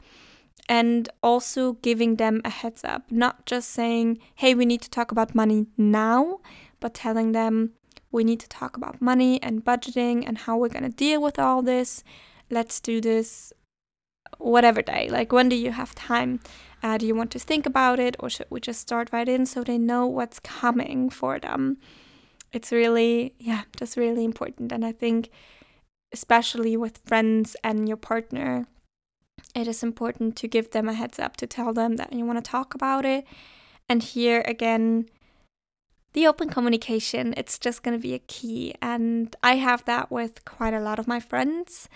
And 0.69 1.09
also 1.21 1.73
giving 1.73 2.15
them 2.15 2.41
a 2.45 2.49
heads 2.49 2.83
up, 2.83 3.11
not 3.11 3.45
just 3.45 3.69
saying, 3.69 4.19
hey, 4.35 4.55
we 4.55 4.65
need 4.65 4.81
to 4.81 4.89
talk 4.89 5.11
about 5.11 5.35
money 5.35 5.67
now, 5.77 6.39
but 6.79 6.93
telling 6.93 7.33
them, 7.33 7.73
we 8.11 8.23
need 8.23 8.39
to 8.39 8.47
talk 8.47 8.77
about 8.77 9.01
money 9.01 9.41
and 9.41 9.65
budgeting 9.65 10.23
and 10.25 10.37
how 10.37 10.57
we're 10.57 10.69
going 10.69 10.83
to 10.83 10.89
deal 10.89 11.21
with 11.21 11.37
all 11.37 11.61
this. 11.61 12.03
Let's 12.49 12.79
do 12.79 13.01
this 13.01 13.51
whatever 14.37 14.81
day. 14.81 15.09
Like, 15.09 15.31
when 15.31 15.49
do 15.49 15.55
you 15.55 15.71
have 15.71 15.95
time? 15.95 16.39
Uh, 16.81 16.97
do 16.97 17.05
you 17.05 17.15
want 17.15 17.31
to 17.31 17.39
think 17.39 17.65
about 17.65 17.99
it, 17.99 18.15
or 18.19 18.29
should 18.29 18.47
we 18.49 18.59
just 18.59 18.81
start 18.81 19.09
right 19.13 19.29
in 19.29 19.45
so 19.45 19.63
they 19.63 19.77
know 19.77 20.05
what's 20.05 20.39
coming 20.39 21.09
for 21.09 21.39
them? 21.39 21.77
It's 22.51 22.71
really, 22.71 23.33
yeah, 23.39 23.63
just 23.77 23.97
really 23.97 24.25
important. 24.25 24.71
And 24.71 24.85
I 24.85 24.91
think, 24.91 25.29
especially 26.11 26.77
with 26.77 26.99
friends 27.05 27.55
and 27.63 27.87
your 27.87 27.97
partner, 27.97 28.67
it 29.55 29.67
is 29.67 29.81
important 29.81 30.35
to 30.37 30.47
give 30.47 30.71
them 30.71 30.89
a 30.89 30.93
heads 30.93 31.19
up 31.19 31.37
to 31.37 31.47
tell 31.47 31.73
them 31.73 31.95
that 31.95 32.13
you 32.13 32.25
want 32.25 32.43
to 32.43 32.51
talk 32.51 32.75
about 32.75 33.05
it. 33.05 33.25
And 33.89 34.03
here 34.03 34.43
again, 34.45 35.09
the 36.13 36.27
open 36.27 36.49
communication, 36.49 37.33
it's 37.37 37.57
just 37.57 37.81
going 37.81 37.97
to 37.97 38.01
be 38.01 38.13
a 38.13 38.19
key. 38.19 38.75
And 38.81 39.35
I 39.41 39.55
have 39.55 39.83
that 39.85 40.11
with 40.11 40.45
quite 40.45 40.73
a 40.73 40.79
lot 40.79 40.99
of 40.99 41.07
my 41.07 41.19
friends. 41.19 41.89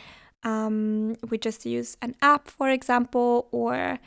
Um, 0.44 1.16
we 1.30 1.38
just 1.38 1.66
use 1.66 1.98
an 2.02 2.16
app, 2.22 2.48
for 2.48 2.70
example, 2.70 3.48
or 3.52 4.00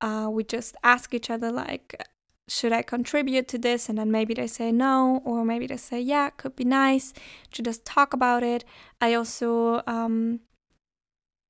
uh, 0.00 0.28
we 0.30 0.44
just 0.44 0.76
ask 0.82 1.12
each 1.12 1.30
other, 1.30 1.50
like, 1.50 2.00
should 2.48 2.72
I 2.72 2.82
contribute 2.82 3.48
to 3.48 3.58
this? 3.58 3.88
And 3.88 3.98
then 3.98 4.10
maybe 4.10 4.32
they 4.34 4.46
say 4.46 4.72
no, 4.72 5.20
or 5.24 5.44
maybe 5.44 5.66
they 5.66 5.76
say, 5.76 6.00
yeah, 6.00 6.30
could 6.30 6.56
be 6.56 6.64
nice 6.64 7.12
to 7.52 7.62
just 7.62 7.84
talk 7.84 8.14
about 8.14 8.42
it. 8.42 8.64
I 9.00 9.14
also, 9.14 9.82
um, 9.86 10.40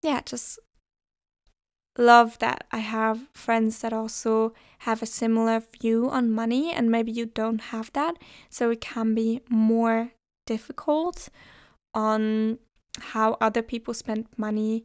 yeah, 0.02 0.22
just 0.24 0.58
love 1.96 2.38
that 2.38 2.64
I 2.72 2.78
have 2.78 3.28
friends 3.34 3.80
that 3.80 3.92
also 3.92 4.54
have 4.78 5.02
a 5.02 5.06
similar 5.06 5.62
view 5.80 6.08
on 6.08 6.30
money, 6.30 6.72
and 6.72 6.90
maybe 6.90 7.12
you 7.12 7.26
don't 7.26 7.60
have 7.60 7.92
that. 7.92 8.16
So 8.50 8.70
it 8.70 8.80
can 8.80 9.14
be 9.14 9.42
more 9.48 10.12
difficult 10.46 11.28
on 11.94 12.58
how 13.00 13.36
other 13.40 13.62
people 13.62 13.94
spend 13.94 14.26
money 14.36 14.84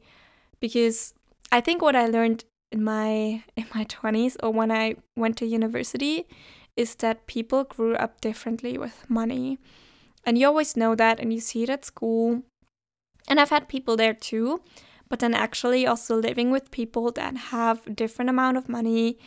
because 0.60 1.14
I 1.52 1.62
think 1.62 1.82
what 1.82 1.96
I 1.96 2.08
learned 2.08 2.46
in 2.72 2.84
my 2.84 3.44
in 3.56 3.66
my 3.74 3.86
20s 3.86 4.36
or 4.42 4.52
when 4.52 4.72
I 4.72 4.96
went 5.16 5.38
to 5.38 5.46
university 5.46 6.26
is 6.76 6.96
that 6.96 7.28
people 7.28 7.64
grew 7.64 7.96
up 7.96 8.20
differently 8.22 8.78
with 8.78 9.10
money. 9.10 9.60
And 10.26 10.38
you 10.38 10.48
always 10.48 10.76
know 10.76 10.96
that 10.96 11.20
and 11.20 11.32
you 11.34 11.40
see 11.40 11.64
it 11.64 11.70
at 11.70 11.86
school. 11.86 12.42
And 13.28 13.40
I've 13.40 13.52
had 13.52 13.68
people 13.68 13.96
there 13.96 14.14
too, 14.14 14.62
but 15.08 15.20
then 15.20 15.34
actually 15.36 15.86
also 15.86 16.16
living 16.16 16.50
with 16.50 16.72
people 16.72 17.12
that 17.12 17.38
have 17.54 17.96
different 17.96 18.30
amount 18.30 18.58
of 18.58 18.68
money 18.68 19.20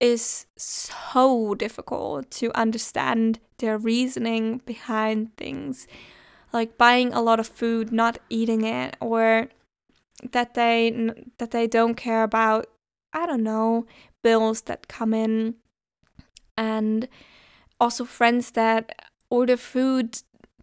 is 0.00 0.46
so 0.58 1.54
difficult 1.54 2.30
to 2.32 2.52
understand 2.54 3.38
their 3.58 3.78
reasoning 3.78 4.60
behind 4.66 5.34
things 5.36 5.86
like 6.54 6.78
buying 6.78 7.12
a 7.12 7.20
lot 7.20 7.38
of 7.38 7.46
food 7.46 7.92
not 7.92 8.18
eating 8.30 8.64
it 8.64 8.96
or 9.00 9.48
that 10.32 10.54
they 10.54 11.12
that 11.38 11.50
they 11.50 11.66
don't 11.66 11.96
care 11.96 12.22
about 12.22 12.66
I 13.14 13.26
don't 13.26 13.44
know, 13.44 13.86
bills 14.22 14.62
that 14.62 14.88
come 14.88 15.14
in, 15.14 15.54
and 16.58 17.08
also 17.78 18.04
friends 18.04 18.50
that 18.52 19.08
order 19.30 19.56
food 19.56 20.20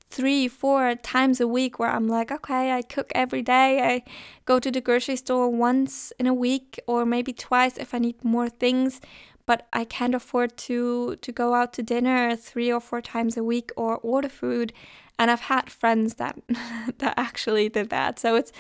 three, 0.10 0.50
four 0.50 0.96
times 0.96 1.40
a 1.40 1.48
week 1.48 1.80
where 1.80 1.90
I'm 1.90 2.10
like, 2.10 2.30
okay, 2.32 2.74
I 2.74 2.82
cook 2.82 3.12
every 3.16 3.42
day. 3.42 3.80
I 3.82 4.04
go 4.44 4.60
to 4.60 4.70
the 4.70 4.82
grocery 4.82 5.16
store 5.16 5.50
once 5.50 6.12
in 6.20 6.28
a 6.28 6.34
week 6.34 6.78
or 6.86 7.06
maybe 7.06 7.32
twice 7.32 7.78
if 7.78 7.94
I 7.94 8.00
need 8.00 8.22
more 8.22 8.50
things, 8.50 9.00
but 9.46 9.68
I 9.74 9.86
can't 9.86 10.16
afford 10.16 10.58
to 10.68 11.16
to 11.18 11.32
go 11.32 11.54
out 11.54 11.74
to 11.74 11.84
dinner 11.84 12.36
three 12.36 12.72
or 12.72 12.80
four 12.80 13.02
times 13.02 13.38
a 13.38 13.44
week 13.44 13.72
or 13.76 13.98
order 13.98 14.30
food. 14.30 14.74
And 15.20 15.30
I've 15.30 15.42
had 15.42 15.70
friends 15.70 16.16
that 16.16 16.40
that 16.98 17.14
actually 17.18 17.70
did 17.70 17.90
that. 17.90 18.20
So 18.20 18.36
it's 18.36 18.52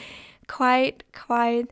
quite 0.47 1.03
quite 1.13 1.71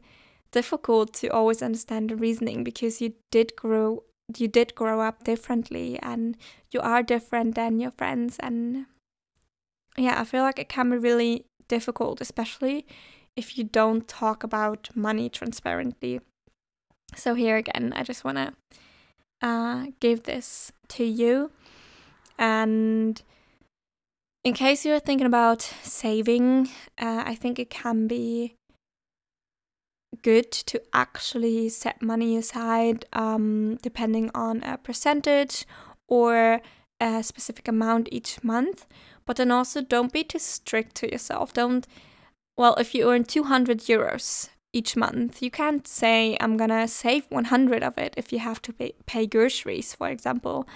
difficult 0.52 1.14
to 1.14 1.28
always 1.28 1.62
understand 1.62 2.10
the 2.10 2.16
reasoning 2.16 2.64
because 2.64 3.02
you 3.02 3.14
did 3.32 3.56
grow 3.56 4.04
you 4.38 4.48
did 4.48 4.76
grow 4.76 5.02
up 5.02 5.24
differently 5.24 6.00
and 6.02 6.38
you 6.72 6.80
are 6.80 7.04
different 7.04 7.56
than 7.56 7.80
your 7.80 7.92
friends 7.92 8.38
and 8.40 8.86
yeah 9.98 10.20
i 10.20 10.24
feel 10.24 10.44
like 10.44 10.60
it 10.60 10.70
can 10.70 10.90
be 10.90 10.98
really 10.98 11.46
difficult 11.68 12.22
especially 12.22 12.86
if 13.36 13.58
you 13.58 13.64
don't 13.64 14.08
talk 14.08 14.44
about 14.44 14.90
money 14.96 15.30
transparently 15.30 16.20
so 17.16 17.34
here 17.34 17.58
again 17.58 17.94
i 17.96 18.04
just 18.04 18.24
want 18.24 18.38
to 18.38 18.54
uh, 19.42 19.88
give 20.00 20.24
this 20.24 20.72
to 20.88 21.04
you 21.04 21.52
and 22.38 23.22
in 24.44 24.54
case 24.54 24.86
you're 24.86 25.00
thinking 25.00 25.28
about 25.28 25.62
saving 25.84 26.70
uh, 27.00 27.24
i 27.26 27.36
think 27.36 27.60
it 27.60 27.70
can 27.70 28.08
be 28.08 28.54
good 30.22 30.52
to 30.52 30.82
actually 30.94 31.70
set 31.70 32.02
money 32.02 32.36
aside 32.36 33.06
um, 33.14 33.78
depending 33.82 34.30
on 34.34 34.64
a 34.64 34.78
percentage 34.78 35.66
or 36.08 36.62
a 37.00 37.24
specific 37.24 37.68
amount 37.68 38.10
each 38.12 38.44
month. 38.44 38.86
But 39.26 39.38
then 39.38 39.52
also 39.52 39.82
don't 39.82 40.12
be 40.12 40.24
too 40.24 40.40
strict 40.40 40.96
to 40.96 41.12
yourself. 41.12 41.54
Don't, 41.54 41.88
well, 42.58 42.76
if 42.76 42.96
you 42.96 43.10
earn 43.10 43.24
200 43.24 43.80
euros 43.82 44.50
each 44.72 44.96
month, 44.96 45.42
you 45.42 45.50
can't 45.50 45.88
say, 45.88 46.38
I'm 46.40 46.58
gonna 46.58 46.88
save 46.88 47.26
100 47.30 47.84
of 47.84 47.98
it 47.98 48.14
if 48.18 48.32
you 48.32 48.40
have 48.40 48.62
to 48.64 48.74
pay, 48.74 48.94
pay 49.06 49.26
groceries, 49.26 49.94
for 49.94 50.10
example. 50.10 50.68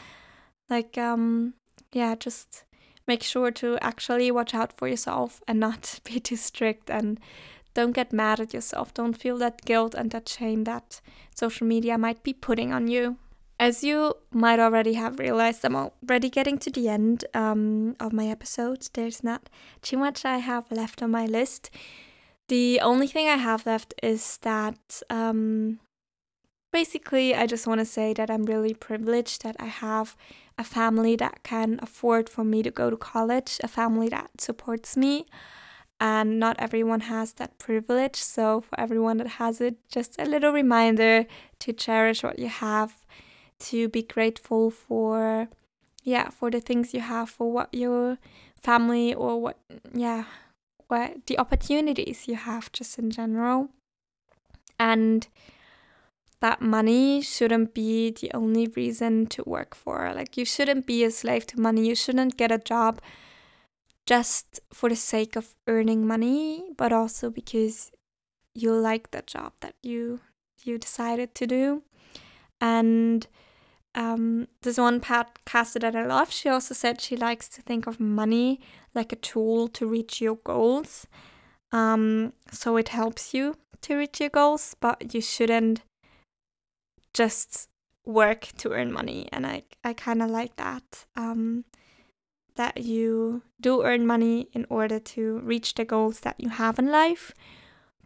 Like, 0.70 0.98
um, 0.98 1.54
yeah, 1.92 2.16
just 2.16 2.64
make 3.08 3.22
sure 3.22 3.52
to 3.52 3.78
actually 3.82 4.32
watch 4.32 4.54
out 4.54 4.74
for 4.78 4.88
yourself 4.88 5.42
and 5.48 5.60
not 5.60 6.00
be 6.06 6.20
too 6.20 6.36
strict 6.36 6.90
and 6.90 7.20
don't 7.74 7.92
get 7.92 8.14
mad 8.14 8.40
at 8.40 8.54
yourself. 8.54 8.94
Don't 8.94 9.18
feel 9.18 9.38
that 9.40 9.66
guilt 9.66 9.94
and 9.96 10.12
that 10.12 10.30
shame 10.30 10.64
that 10.64 11.02
social 11.36 11.68
media 11.68 11.98
might 11.98 12.24
be 12.24 12.34
putting 12.34 12.72
on 12.72 12.88
you. 12.88 13.18
As 13.60 13.84
you 13.84 14.16
might 14.32 14.60
already 14.60 14.94
have 14.94 15.20
realized, 15.20 15.64
I'm 15.64 15.76
already 15.76 16.30
getting 16.30 16.58
to 16.60 16.72
the 16.72 16.90
end 16.90 17.26
um, 17.34 17.96
of 18.00 18.12
my 18.12 18.28
episodes. 18.28 18.90
There's 18.90 19.24
not 19.24 19.50
too 19.82 19.98
much 19.98 20.26
I 20.26 20.38
have 20.38 20.72
left 20.72 21.02
on 21.02 21.12
my 21.12 21.26
list. 21.26 21.70
The 22.48 22.80
only 22.82 23.08
thing 23.08 23.28
I 23.28 23.38
have 23.38 23.66
left 23.66 23.94
is 24.04 24.38
that 24.40 25.02
um, 25.10 25.80
basically, 26.72 27.34
I 27.34 27.46
just 27.48 27.68
want 27.68 27.80
to 27.80 27.86
say 27.86 28.14
that 28.14 28.30
I'm 28.30 28.46
really 28.46 28.74
privileged 28.74 29.44
that 29.44 29.56
I 29.60 29.66
have 29.66 30.16
a 30.58 30.64
family 30.64 31.16
that 31.16 31.44
can 31.44 31.80
afford 31.82 32.30
for 32.30 32.44
me 32.44 32.62
to 32.64 32.72
go 32.72 32.90
to 32.90 32.98
college, 32.98 33.60
a 33.64 33.68
family 33.68 34.10
that 34.10 34.42
supports 34.42 34.96
me 34.98 35.26
and 36.00 36.38
not 36.38 36.58
everyone 36.60 37.02
has 37.02 37.34
that 37.34 37.58
privilege. 37.60 38.18
So, 38.18 38.62
for 38.62 38.78
everyone 38.78 39.18
that 39.18 39.28
has 39.40 39.62
it, 39.62 39.78
just 39.90 40.20
a 40.20 40.26
little 40.26 40.52
reminder 40.52 41.26
to 41.60 41.74
cherish 41.74 42.24
what 42.24 42.40
you 42.40 42.50
have, 42.50 43.06
to 43.60 43.88
be 43.88 44.04
grateful 44.04 44.70
for, 44.70 45.48
yeah, 46.04 46.30
for 46.30 46.52
the 46.52 46.60
things 46.60 46.94
you 46.94 47.00
have, 47.00 47.30
for 47.30 47.50
what 47.52 47.74
your 47.74 48.18
family 48.62 49.14
or 49.14 49.42
what, 49.42 49.58
yeah, 49.94 50.26
the 51.26 51.38
opportunities 51.38 52.28
you 52.28 52.36
have 52.36 52.72
just 52.72 52.98
in 53.00 53.12
general. 53.12 53.70
And 54.80 55.28
that 56.42 56.62
money 56.62 57.22
shouldn't 57.22 57.74
be 57.74 58.12
the 58.12 58.32
only 58.34 58.68
reason 58.68 59.28
to 59.28 59.44
work 59.46 59.76
for. 59.76 60.12
Like, 60.14 60.36
you 60.36 60.46
shouldn't 60.46 60.86
be 60.86 61.04
a 61.04 61.12
slave 61.12 61.48
to 61.48 61.60
money. 61.60 61.88
You 61.88 61.96
shouldn't 61.96 62.38
get 62.38 62.52
a 62.52 62.58
job 62.58 63.02
just 64.06 64.60
for 64.74 64.90
the 64.90 64.96
sake 64.96 65.36
of 65.36 65.56
earning 65.68 66.06
money, 66.06 66.66
but 66.76 66.92
also 66.92 67.30
because 67.30 67.92
you 68.54 68.74
like 68.74 69.12
the 69.12 69.22
job 69.22 69.54
that 69.62 69.76
you 69.82 70.20
you 70.64 70.78
decided 70.78 71.34
to 71.36 71.48
do. 71.48 71.84
And 72.62 73.28
um, 73.96 74.48
this 74.62 74.78
one 74.78 75.00
podcaster 75.00 75.80
that 75.82 75.96
I 75.96 76.06
love, 76.06 76.32
she 76.32 76.50
also 76.50 76.74
said 76.74 77.00
she 77.00 77.16
likes 77.16 77.48
to 77.50 77.62
think 77.62 77.88
of 77.88 78.00
money 78.00 78.60
like 78.96 79.12
a 79.12 79.18
tool 79.18 79.68
to 79.70 79.88
reach 79.88 80.22
your 80.22 80.36
goals. 80.44 81.08
Um, 81.72 82.34
so 82.52 82.78
it 82.78 82.90
helps 82.90 83.34
you 83.34 83.56
to 83.82 83.96
reach 83.96 84.20
your 84.20 84.30
goals, 84.30 84.76
but 84.80 85.14
you 85.14 85.22
shouldn't 85.22 85.82
just 87.14 87.70
work 88.06 88.50
to 88.58 88.72
earn 88.72 88.92
money. 88.92 89.30
And 89.32 89.46
I, 89.46 89.64
I 89.84 89.94
kind 89.94 90.22
of 90.22 90.30
like 90.30 90.56
that. 90.58 91.06
Um, 91.16 91.66
that 92.56 92.78
you 92.78 93.42
do 93.60 93.84
earn 93.84 94.06
money 94.06 94.48
in 94.54 94.66
order 94.70 95.00
to 95.00 95.40
reach 95.40 95.74
the 95.74 95.86
goals 95.86 96.20
that 96.22 96.36
you 96.38 96.50
have 96.50 96.78
in 96.78 96.92
life, 96.92 97.34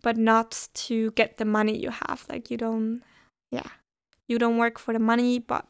but 0.01 0.17
not 0.17 0.69
to 0.73 1.11
get 1.11 1.37
the 1.37 1.45
money 1.45 1.77
you 1.77 1.89
have. 1.89 2.25
Like 2.29 2.49
you 2.49 2.57
don't, 2.57 3.01
yeah, 3.51 3.67
you 4.27 4.37
don't 4.39 4.57
work 4.57 4.79
for 4.79 4.93
the 4.93 4.99
money, 4.99 5.39
but 5.39 5.65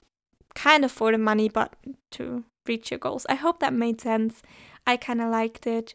kind 0.58 0.84
of 0.84 0.92
for 0.92 1.12
the 1.12 1.18
money, 1.20 1.48
but 1.48 1.76
to 2.12 2.44
reach 2.68 2.90
your 2.92 2.98
goals. 2.98 3.26
I 3.30 3.36
hope 3.36 3.60
that 3.60 3.74
made 3.74 4.02
sense. 4.02 4.42
I 4.88 4.98
kind 4.98 5.22
of 5.22 5.30
liked 5.30 5.68
it. 5.68 5.94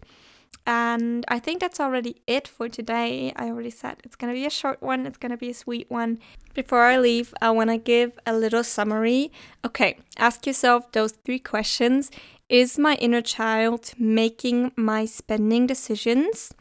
And 0.64 1.24
I 1.26 1.40
think 1.40 1.60
that's 1.60 1.80
already 1.80 2.22
it 2.28 2.46
for 2.46 2.68
today. 2.68 3.32
I 3.34 3.48
already 3.48 3.70
said 3.70 3.96
it's 4.04 4.14
going 4.14 4.32
to 4.32 4.38
be 4.38 4.46
a 4.46 4.50
short 4.50 4.80
one, 4.80 5.06
it's 5.06 5.18
going 5.18 5.32
to 5.32 5.36
be 5.36 5.50
a 5.50 5.54
sweet 5.54 5.90
one. 5.90 6.20
Before 6.54 6.82
I 6.82 6.98
leave, 6.98 7.34
I 7.42 7.50
want 7.50 7.70
to 7.70 7.78
give 7.78 8.12
a 8.24 8.32
little 8.32 8.62
summary. 8.62 9.32
Okay, 9.64 9.98
ask 10.18 10.46
yourself 10.46 10.92
those 10.92 11.12
three 11.24 11.40
questions 11.40 12.10
is 12.48 12.78
my 12.78 12.94
inner 12.96 13.22
child 13.22 13.92
making 13.98 14.72
my 14.76 15.06
spending 15.06 15.66
decisions? 15.66 16.54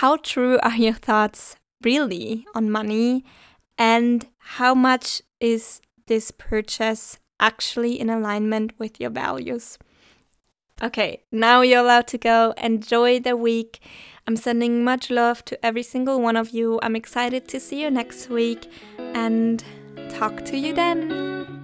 How 0.00 0.16
true 0.16 0.58
are 0.62 0.76
your 0.76 0.94
thoughts 0.94 1.56
really 1.82 2.46
on 2.54 2.70
money? 2.70 3.24
And 3.76 4.28
how 4.38 4.74
much 4.74 5.20
is 5.40 5.82
this 6.06 6.30
purchase 6.30 7.18
actually 7.44 8.00
in 8.00 8.08
alignment 8.08 8.72
with 8.78 8.98
your 9.00 9.10
values? 9.10 9.78
Okay, 10.82 11.22
now 11.30 11.60
you're 11.60 11.80
allowed 11.80 12.08
to 12.08 12.18
go. 12.18 12.54
Enjoy 12.56 13.20
the 13.20 13.36
week. 13.36 13.80
I'm 14.26 14.36
sending 14.36 14.82
much 14.82 15.10
love 15.10 15.44
to 15.44 15.54
every 15.64 15.82
single 15.82 16.20
one 16.20 16.36
of 16.36 16.50
you. 16.50 16.80
I'm 16.82 16.96
excited 16.96 17.46
to 17.48 17.60
see 17.60 17.82
you 17.82 17.90
next 17.90 18.28
week 18.28 18.66
and 18.98 19.62
talk 20.08 20.44
to 20.46 20.56
you 20.56 20.72
then. 20.72 21.63